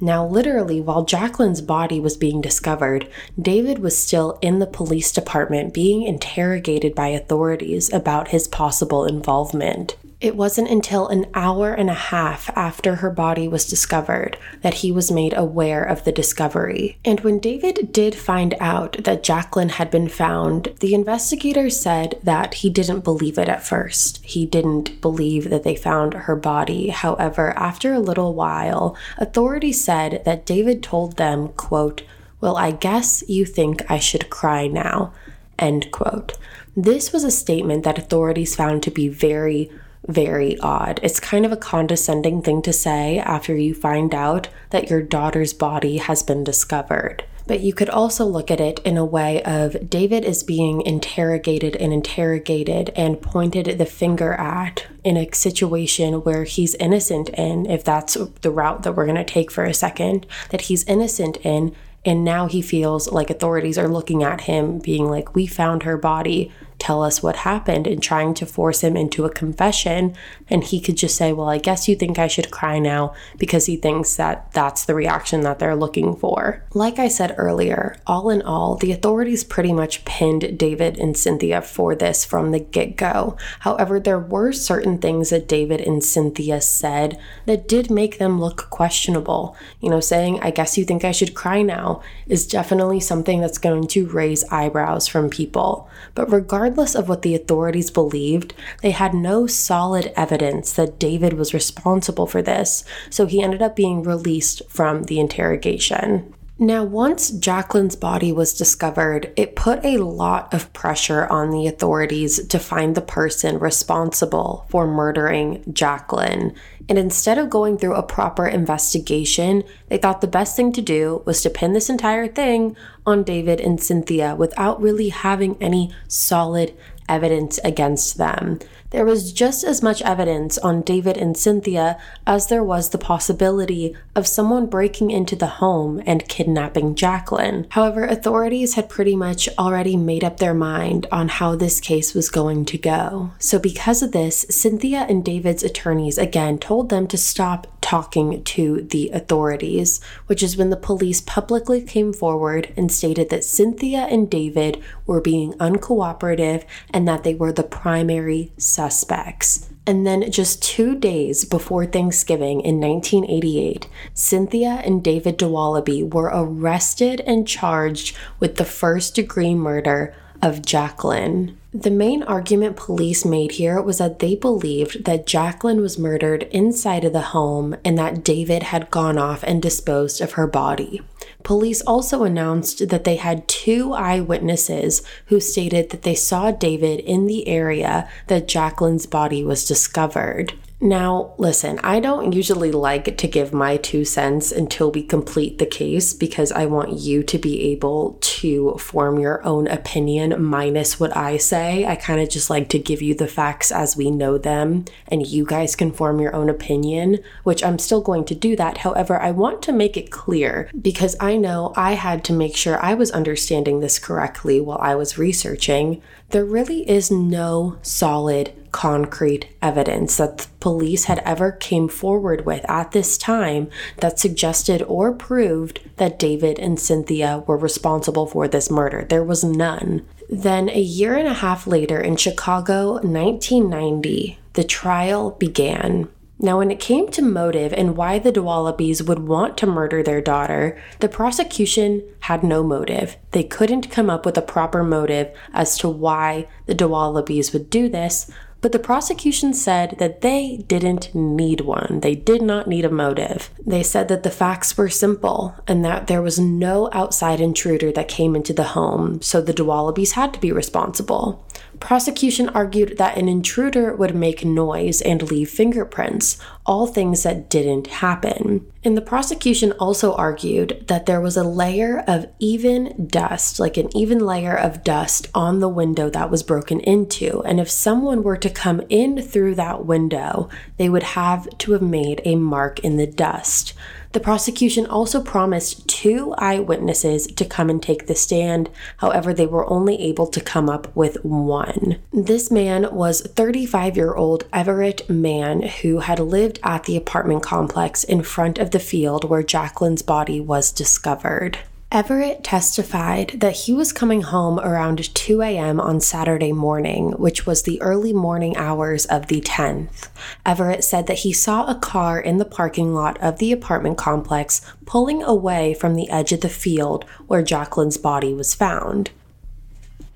Now, 0.00 0.26
literally, 0.26 0.80
while 0.80 1.04
Jacqueline's 1.04 1.60
body 1.60 1.98
was 1.98 2.16
being 2.16 2.40
discovered, 2.40 3.08
David 3.40 3.80
was 3.80 3.96
still 3.96 4.38
in 4.40 4.58
the 4.58 4.66
police 4.66 5.10
department 5.12 5.74
being 5.74 6.02
interrogated 6.02 6.94
by 6.94 7.08
authorities 7.08 7.92
about 7.92 8.28
his 8.28 8.48
possible 8.48 9.04
involvement. 9.04 9.96
It 10.24 10.36
wasn't 10.36 10.70
until 10.70 11.06
an 11.08 11.26
hour 11.34 11.74
and 11.74 11.90
a 11.90 11.92
half 11.92 12.48
after 12.56 12.94
her 12.94 13.10
body 13.10 13.46
was 13.46 13.68
discovered 13.68 14.38
that 14.62 14.80
he 14.80 14.90
was 14.90 15.12
made 15.12 15.34
aware 15.36 15.84
of 15.84 16.04
the 16.04 16.12
discovery. 16.12 16.96
And 17.04 17.20
when 17.20 17.38
David 17.38 17.92
did 17.92 18.14
find 18.14 18.54
out 18.58 19.04
that 19.04 19.22
Jacqueline 19.22 19.68
had 19.68 19.90
been 19.90 20.08
found, 20.08 20.72
the 20.80 20.94
investigator 20.94 21.68
said 21.68 22.18
that 22.22 22.54
he 22.54 22.70
didn't 22.70 23.04
believe 23.04 23.36
it 23.36 23.50
at 23.50 23.66
first. 23.66 24.24
He 24.24 24.46
didn't 24.46 24.98
believe 25.02 25.50
that 25.50 25.62
they 25.62 25.76
found 25.76 26.14
her 26.14 26.36
body. 26.36 26.88
However, 26.88 27.50
after 27.50 27.92
a 27.92 28.00
little 28.00 28.32
while, 28.32 28.96
authorities 29.18 29.84
said 29.84 30.22
that 30.24 30.46
David 30.46 30.82
told 30.82 31.18
them, 31.18 31.48
quote, 31.48 32.02
Well, 32.40 32.56
I 32.56 32.70
guess 32.70 33.22
you 33.28 33.44
think 33.44 33.90
I 33.90 33.98
should 33.98 34.30
cry 34.30 34.68
now. 34.68 35.12
End 35.58 35.92
quote. 35.92 36.32
This 36.74 37.12
was 37.12 37.24
a 37.24 37.30
statement 37.30 37.84
that 37.84 37.98
authorities 37.98 38.56
found 38.56 38.82
to 38.84 38.90
be 38.90 39.06
very 39.06 39.70
very 40.06 40.58
odd. 40.60 41.00
It's 41.02 41.20
kind 41.20 41.46
of 41.46 41.52
a 41.52 41.56
condescending 41.56 42.42
thing 42.42 42.62
to 42.62 42.72
say 42.72 43.18
after 43.18 43.56
you 43.56 43.74
find 43.74 44.14
out 44.14 44.48
that 44.70 44.90
your 44.90 45.02
daughter's 45.02 45.52
body 45.52 45.98
has 45.98 46.22
been 46.22 46.44
discovered. 46.44 47.24
But 47.46 47.60
you 47.60 47.74
could 47.74 47.90
also 47.90 48.24
look 48.24 48.50
at 48.50 48.60
it 48.60 48.80
in 48.80 48.96
a 48.96 49.04
way 49.04 49.42
of 49.42 49.90
David 49.90 50.24
is 50.24 50.42
being 50.42 50.80
interrogated 50.82 51.76
and 51.76 51.92
interrogated 51.92 52.90
and 52.96 53.20
pointed 53.20 53.76
the 53.76 53.84
finger 53.84 54.32
at 54.32 54.86
in 55.02 55.18
a 55.18 55.30
situation 55.32 56.22
where 56.22 56.44
he's 56.44 56.74
innocent 56.76 57.28
in, 57.30 57.66
if 57.66 57.84
that's 57.84 58.16
the 58.40 58.50
route 58.50 58.82
that 58.82 58.94
we're 58.94 59.04
going 59.04 59.16
to 59.16 59.24
take 59.24 59.50
for 59.50 59.64
a 59.64 59.74
second, 59.74 60.26
that 60.50 60.62
he's 60.62 60.84
innocent 60.84 61.36
in. 61.38 61.74
And 62.06 62.24
now 62.24 62.48
he 62.48 62.62
feels 62.62 63.10
like 63.12 63.30
authorities 63.30 63.78
are 63.78 63.88
looking 63.88 64.22
at 64.22 64.42
him, 64.42 64.78
being 64.78 65.08
like, 65.08 65.34
We 65.34 65.46
found 65.46 65.82
her 65.82 65.96
body 65.96 66.50
tell 66.84 67.02
us 67.02 67.22
what 67.22 67.36
happened 67.36 67.86
and 67.86 68.02
trying 68.02 68.34
to 68.34 68.44
force 68.44 68.82
him 68.82 68.94
into 68.94 69.24
a 69.24 69.32
confession. 69.32 70.14
And 70.50 70.62
he 70.62 70.82
could 70.82 70.98
just 70.98 71.16
say, 71.16 71.32
Well, 71.32 71.48
I 71.48 71.56
guess 71.56 71.88
you 71.88 71.96
think 71.96 72.18
I 72.18 72.26
should 72.26 72.50
cry 72.50 72.78
now 72.78 73.14
because 73.38 73.64
he 73.64 73.76
thinks 73.76 74.16
that 74.16 74.52
that's 74.52 74.84
the 74.84 74.94
reaction 74.94 75.40
that 75.40 75.58
they're 75.58 75.74
looking 75.74 76.14
for. 76.14 76.62
Like 76.74 76.98
I 76.98 77.08
said 77.08 77.36
earlier, 77.38 77.96
all 78.06 78.28
in 78.28 78.42
all, 78.42 78.74
the 78.76 78.92
authorities 78.92 79.44
pretty 79.44 79.72
much 79.72 80.04
pinned 80.04 80.58
David 80.58 80.98
and 80.98 81.16
Cynthia 81.16 81.62
for 81.62 81.94
this 81.94 82.22
from 82.22 82.50
the 82.50 82.60
get 82.60 82.96
go. 82.96 83.38
However, 83.60 83.98
there 83.98 84.20
were 84.20 84.52
certain 84.52 84.98
things 84.98 85.30
that 85.30 85.48
David 85.48 85.80
and 85.80 86.04
Cynthia 86.04 86.60
said 86.60 87.18
that 87.46 87.66
did 87.66 87.90
make 87.90 88.18
them 88.18 88.38
look 88.38 88.68
questionable. 88.68 89.56
You 89.80 89.88
know, 89.88 90.00
saying, 90.00 90.40
I 90.42 90.50
guess 90.50 90.76
you 90.76 90.84
think 90.84 91.02
I 91.02 91.12
should 91.12 91.32
cry 91.32 91.62
now 91.62 92.02
is 92.26 92.46
definitely 92.46 93.00
something 93.00 93.40
that's 93.40 93.56
going 93.56 93.86
to 93.88 94.06
raise 94.06 94.44
eyebrows 94.50 95.08
from 95.08 95.30
people. 95.30 95.88
But 96.14 96.30
regardless, 96.30 96.73
regardless 96.74 96.96
of 96.96 97.08
what 97.08 97.22
the 97.22 97.36
authorities 97.36 97.88
believed, 97.88 98.52
they 98.82 98.90
had 98.90 99.14
no 99.14 99.46
solid 99.46 100.12
evidence 100.16 100.72
that 100.72 100.98
David 100.98 101.34
was 101.34 101.54
responsible 101.54 102.26
for 102.26 102.42
this, 102.42 102.82
so 103.10 103.26
he 103.26 103.40
ended 103.40 103.62
up 103.62 103.76
being 103.76 104.02
released 104.02 104.60
from 104.68 105.04
the 105.04 105.20
interrogation. 105.20 106.34
Now, 106.58 106.82
once 106.82 107.30
Jacqueline's 107.30 107.94
body 107.94 108.32
was 108.32 108.54
discovered, 108.54 109.32
it 109.36 109.54
put 109.54 109.84
a 109.84 109.98
lot 109.98 110.52
of 110.52 110.72
pressure 110.72 111.26
on 111.26 111.50
the 111.50 111.68
authorities 111.68 112.44
to 112.48 112.58
find 112.58 112.96
the 112.96 113.00
person 113.00 113.60
responsible 113.60 114.66
for 114.68 114.86
murdering 114.86 115.62
Jacqueline. 115.72 116.54
And 116.88 116.98
instead 116.98 117.38
of 117.38 117.50
going 117.50 117.78
through 117.78 117.94
a 117.94 118.02
proper 118.02 118.46
investigation, 118.46 119.64
they 119.88 119.96
thought 119.96 120.20
the 120.20 120.26
best 120.26 120.54
thing 120.54 120.72
to 120.72 120.82
do 120.82 121.22
was 121.24 121.42
to 121.42 121.50
pin 121.50 121.72
this 121.72 121.88
entire 121.88 122.26
thing 122.26 122.76
on 123.06 123.22
David 123.22 123.60
and 123.60 123.82
Cynthia 123.82 124.34
without 124.34 124.80
really 124.80 125.08
having 125.08 125.56
any 125.60 125.92
solid 126.08 126.74
evidence 127.08 127.58
against 127.64 128.18
them. 128.18 128.58
There 128.94 129.04
was 129.04 129.32
just 129.32 129.64
as 129.64 129.82
much 129.82 130.02
evidence 130.02 130.56
on 130.56 130.82
David 130.82 131.16
and 131.16 131.36
Cynthia 131.36 131.98
as 132.28 132.46
there 132.46 132.62
was 132.62 132.90
the 132.90 132.96
possibility 132.96 133.96
of 134.14 134.24
someone 134.24 134.66
breaking 134.66 135.10
into 135.10 135.34
the 135.34 135.58
home 135.58 136.00
and 136.06 136.28
kidnapping 136.28 136.94
Jacqueline. 136.94 137.66
However, 137.70 138.04
authorities 138.04 138.74
had 138.74 138.88
pretty 138.88 139.16
much 139.16 139.48
already 139.58 139.96
made 139.96 140.22
up 140.22 140.36
their 140.36 140.54
mind 140.54 141.08
on 141.10 141.26
how 141.26 141.56
this 141.56 141.80
case 141.80 142.14
was 142.14 142.30
going 142.30 142.66
to 142.66 142.78
go. 142.78 143.32
So, 143.40 143.58
because 143.58 144.00
of 144.00 144.12
this, 144.12 144.46
Cynthia 144.48 145.06
and 145.08 145.24
David's 145.24 145.64
attorneys 145.64 146.16
again 146.16 146.58
told 146.58 146.88
them 146.88 147.08
to 147.08 147.18
stop 147.18 147.66
talking 147.84 148.42
to 148.42 148.80
the 148.80 149.10
authorities, 149.10 150.00
which 150.26 150.42
is 150.42 150.56
when 150.56 150.70
the 150.70 150.76
police 150.76 151.20
publicly 151.20 151.82
came 151.82 152.14
forward 152.14 152.72
and 152.78 152.90
stated 152.90 153.28
that 153.28 153.44
Cynthia 153.44 154.06
and 154.10 154.30
David 154.30 154.82
were 155.04 155.20
being 155.20 155.52
uncooperative 155.54 156.64
and 156.94 157.06
that 157.06 157.24
they 157.24 157.34
were 157.34 157.52
the 157.52 157.62
primary 157.62 158.52
suspects. 158.90 159.70
And 159.86 160.06
then, 160.06 160.30
just 160.30 160.62
two 160.62 160.94
days 160.94 161.44
before 161.44 161.84
Thanksgiving 161.84 162.60
in 162.62 162.80
1988, 162.80 163.86
Cynthia 164.14 164.80
and 164.84 165.04
David 165.04 165.38
Dowaliby 165.38 166.12
were 166.12 166.30
arrested 166.32 167.20
and 167.20 167.46
charged 167.46 168.16
with 168.40 168.56
the 168.56 168.64
first 168.64 169.14
degree 169.14 169.54
murder 169.54 170.14
of 170.40 170.62
Jacqueline. 170.62 171.58
The 171.72 171.90
main 171.90 172.22
argument 172.22 172.76
police 172.76 173.24
made 173.24 173.52
here 173.52 173.80
was 173.80 173.98
that 173.98 174.20
they 174.20 174.34
believed 174.34 175.04
that 175.04 175.26
Jacqueline 175.26 175.80
was 175.80 175.98
murdered 175.98 176.44
inside 176.44 177.04
of 177.04 177.12
the 177.12 177.32
home 177.32 177.76
and 177.84 177.98
that 177.98 178.24
David 178.24 178.64
had 178.64 178.90
gone 178.90 179.18
off 179.18 179.42
and 179.42 179.60
disposed 179.60 180.20
of 180.20 180.32
her 180.32 180.46
body. 180.46 181.02
Police 181.44 181.82
also 181.82 182.24
announced 182.24 182.88
that 182.88 183.04
they 183.04 183.16
had 183.16 183.46
two 183.46 183.92
eyewitnesses 183.92 185.02
who 185.26 185.38
stated 185.38 185.90
that 185.90 186.02
they 186.02 186.14
saw 186.14 186.50
David 186.50 187.00
in 187.00 187.26
the 187.26 187.46
area 187.46 188.08
that 188.28 188.48
Jacqueline's 188.48 189.06
body 189.06 189.44
was 189.44 189.66
discovered. 189.66 190.54
Now, 190.84 191.32
listen, 191.38 191.80
I 191.82 191.98
don't 191.98 192.34
usually 192.34 192.70
like 192.70 193.16
to 193.16 193.26
give 193.26 193.54
my 193.54 193.78
two 193.78 194.04
cents 194.04 194.52
until 194.52 194.92
we 194.92 195.02
complete 195.02 195.56
the 195.56 195.64
case 195.64 196.12
because 196.12 196.52
I 196.52 196.66
want 196.66 196.98
you 196.98 197.22
to 197.22 197.38
be 197.38 197.72
able 197.72 198.18
to 198.20 198.76
form 198.76 199.18
your 199.18 199.42
own 199.46 199.66
opinion 199.66 200.44
minus 200.44 201.00
what 201.00 201.16
I 201.16 201.38
say. 201.38 201.86
I 201.86 201.96
kind 201.96 202.20
of 202.20 202.28
just 202.28 202.50
like 202.50 202.68
to 202.68 202.78
give 202.78 203.00
you 203.00 203.14
the 203.14 203.26
facts 203.26 203.72
as 203.72 203.96
we 203.96 204.10
know 204.10 204.36
them 204.36 204.84
and 205.08 205.26
you 205.26 205.46
guys 205.46 205.74
can 205.74 205.90
form 205.90 206.20
your 206.20 206.36
own 206.36 206.50
opinion, 206.50 207.20
which 207.44 207.64
I'm 207.64 207.78
still 207.78 208.02
going 208.02 208.26
to 208.26 208.34
do 208.34 208.54
that. 208.56 208.76
However, 208.76 209.18
I 209.18 209.30
want 209.30 209.62
to 209.62 209.72
make 209.72 209.96
it 209.96 210.10
clear 210.10 210.68
because 210.78 211.16
I 211.18 211.38
know 211.38 211.72
I 211.76 211.94
had 211.94 212.22
to 212.24 212.34
make 212.34 212.58
sure 212.58 212.78
I 212.84 212.92
was 212.92 213.10
understanding 213.10 213.80
this 213.80 213.98
correctly 213.98 214.60
while 214.60 214.80
I 214.82 214.96
was 214.96 215.16
researching. 215.16 216.02
There 216.28 216.44
really 216.44 216.86
is 216.86 217.10
no 217.10 217.78
solid 217.80 218.52
concrete 218.74 219.46
evidence 219.62 220.16
that 220.16 220.36
the 220.36 220.48
police 220.58 221.04
had 221.04 221.20
ever 221.20 221.52
came 221.52 221.86
forward 221.86 222.44
with 222.44 222.68
at 222.68 222.90
this 222.90 223.16
time 223.16 223.70
that 223.98 224.18
suggested 224.18 224.82
or 224.82 225.12
proved 225.12 225.78
that 225.96 226.18
David 226.18 226.58
and 226.58 226.80
Cynthia 226.80 227.44
were 227.46 227.56
responsible 227.56 228.26
for 228.26 228.48
this 228.48 228.72
murder. 228.72 229.06
There 229.08 229.22
was 229.22 229.44
none. 229.44 230.04
Then 230.28 230.68
a 230.68 230.80
year 230.80 231.14
and 231.14 231.28
a 231.28 231.34
half 231.34 231.68
later 231.68 232.00
in 232.00 232.16
Chicago, 232.16 232.94
1990, 232.94 234.40
the 234.54 234.64
trial 234.64 235.30
began. 235.30 236.08
Now, 236.40 236.58
when 236.58 236.72
it 236.72 236.80
came 236.80 237.08
to 237.12 237.22
motive 237.22 237.72
and 237.72 237.96
why 237.96 238.18
the 238.18 238.32
Dowalibys 238.32 239.06
would 239.06 239.20
want 239.20 239.56
to 239.58 239.68
murder 239.68 240.02
their 240.02 240.20
daughter, 240.20 240.76
the 240.98 241.08
prosecution 241.08 242.02
had 242.20 242.42
no 242.42 242.64
motive. 242.64 243.16
They 243.30 243.44
couldn't 243.44 243.92
come 243.92 244.10
up 244.10 244.26
with 244.26 244.36
a 244.36 244.42
proper 244.42 244.82
motive 244.82 245.30
as 245.52 245.78
to 245.78 245.88
why 245.88 246.48
the 246.66 246.74
Dowalibys 246.74 247.52
would 247.52 247.70
do 247.70 247.88
this, 247.88 248.30
but 248.64 248.72
the 248.72 248.78
prosecution 248.78 249.52
said 249.52 249.94
that 249.98 250.22
they 250.22 250.64
didn't 250.68 251.14
need 251.14 251.60
one. 251.60 252.00
They 252.00 252.14
did 252.14 252.40
not 252.40 252.66
need 252.66 252.86
a 252.86 252.90
motive. 252.90 253.50
They 253.66 253.82
said 253.82 254.08
that 254.08 254.22
the 254.22 254.30
facts 254.30 254.74
were 254.78 254.88
simple 254.88 255.54
and 255.68 255.84
that 255.84 256.06
there 256.06 256.22
was 256.22 256.38
no 256.38 256.88
outside 256.90 257.42
intruder 257.42 257.92
that 257.92 258.08
came 258.08 258.34
into 258.34 258.54
the 258.54 258.72
home, 258.72 259.20
so 259.20 259.42
the 259.42 259.52
Dowalibys 259.52 260.12
had 260.12 260.32
to 260.32 260.40
be 260.40 260.50
responsible. 260.50 261.44
Prosecution 261.84 262.48
argued 262.48 262.96
that 262.96 263.18
an 263.18 263.28
intruder 263.28 263.94
would 263.94 264.14
make 264.14 264.42
noise 264.42 265.02
and 265.02 265.30
leave 265.30 265.50
fingerprints, 265.50 266.38
all 266.64 266.86
things 266.86 267.24
that 267.24 267.50
didn't 267.50 267.88
happen. 267.88 268.66
And 268.82 268.96
the 268.96 269.02
prosecution 269.02 269.72
also 269.72 270.14
argued 270.14 270.86
that 270.88 271.04
there 271.04 271.20
was 271.20 271.36
a 271.36 271.44
layer 271.44 272.02
of 272.08 272.26
even 272.38 273.06
dust, 273.06 273.60
like 273.60 273.76
an 273.76 273.94
even 273.94 274.20
layer 274.20 274.56
of 274.56 274.82
dust 274.82 275.28
on 275.34 275.60
the 275.60 275.68
window 275.68 276.08
that 276.08 276.30
was 276.30 276.42
broken 276.42 276.80
into. 276.80 277.42
And 277.42 277.60
if 277.60 277.68
someone 277.68 278.22
were 278.22 278.38
to 278.38 278.48
come 278.48 278.80
in 278.88 279.20
through 279.20 279.56
that 279.56 279.84
window, 279.84 280.48
they 280.78 280.88
would 280.88 281.02
have 281.02 281.46
to 281.58 281.72
have 281.72 281.82
made 281.82 282.22
a 282.24 282.36
mark 282.36 282.78
in 282.78 282.96
the 282.96 283.06
dust. 283.06 283.74
The 284.14 284.20
prosecution 284.20 284.86
also 284.86 285.20
promised 285.20 285.88
two 285.88 286.34
eyewitnesses 286.38 287.26
to 287.26 287.44
come 287.44 287.68
and 287.68 287.82
take 287.82 288.06
the 288.06 288.14
stand. 288.14 288.70
However, 288.98 289.34
they 289.34 289.44
were 289.44 289.68
only 289.68 290.00
able 290.00 290.28
to 290.28 290.40
come 290.40 290.70
up 290.70 290.94
with 290.94 291.24
one. 291.24 291.98
This 292.12 292.48
man 292.48 292.94
was 292.94 293.22
35 293.22 293.96
year 293.96 294.14
old 294.14 294.44
Everett 294.52 295.10
Mann 295.10 295.62
who 295.62 295.98
had 295.98 296.20
lived 296.20 296.60
at 296.62 296.84
the 296.84 296.96
apartment 296.96 297.42
complex 297.42 298.04
in 298.04 298.22
front 298.22 298.60
of 298.60 298.70
the 298.70 298.78
field 298.78 299.28
where 299.28 299.42
Jacqueline's 299.42 300.02
body 300.02 300.38
was 300.40 300.70
discovered. 300.70 301.58
Everett 301.94 302.42
testified 302.42 303.36
that 303.36 303.54
he 303.54 303.72
was 303.72 303.92
coming 303.92 304.22
home 304.22 304.58
around 304.58 305.14
2 305.14 305.42
a.m. 305.42 305.78
on 305.78 306.00
Saturday 306.00 306.50
morning, 306.52 307.12
which 307.12 307.46
was 307.46 307.62
the 307.62 307.80
early 307.80 308.12
morning 308.12 308.56
hours 308.56 309.06
of 309.06 309.28
the 309.28 309.40
10th. 309.40 310.08
Everett 310.44 310.82
said 310.82 311.06
that 311.06 311.18
he 311.18 311.32
saw 311.32 311.66
a 311.66 311.78
car 311.78 312.18
in 312.18 312.38
the 312.38 312.44
parking 312.44 312.94
lot 312.94 313.16
of 313.22 313.38
the 313.38 313.52
apartment 313.52 313.96
complex 313.96 314.60
pulling 314.86 315.22
away 315.22 315.72
from 315.72 315.94
the 315.94 316.10
edge 316.10 316.32
of 316.32 316.40
the 316.40 316.48
field 316.48 317.04
where 317.28 317.44
Jacqueline's 317.44 317.96
body 317.96 318.34
was 318.34 318.56
found. 318.56 319.12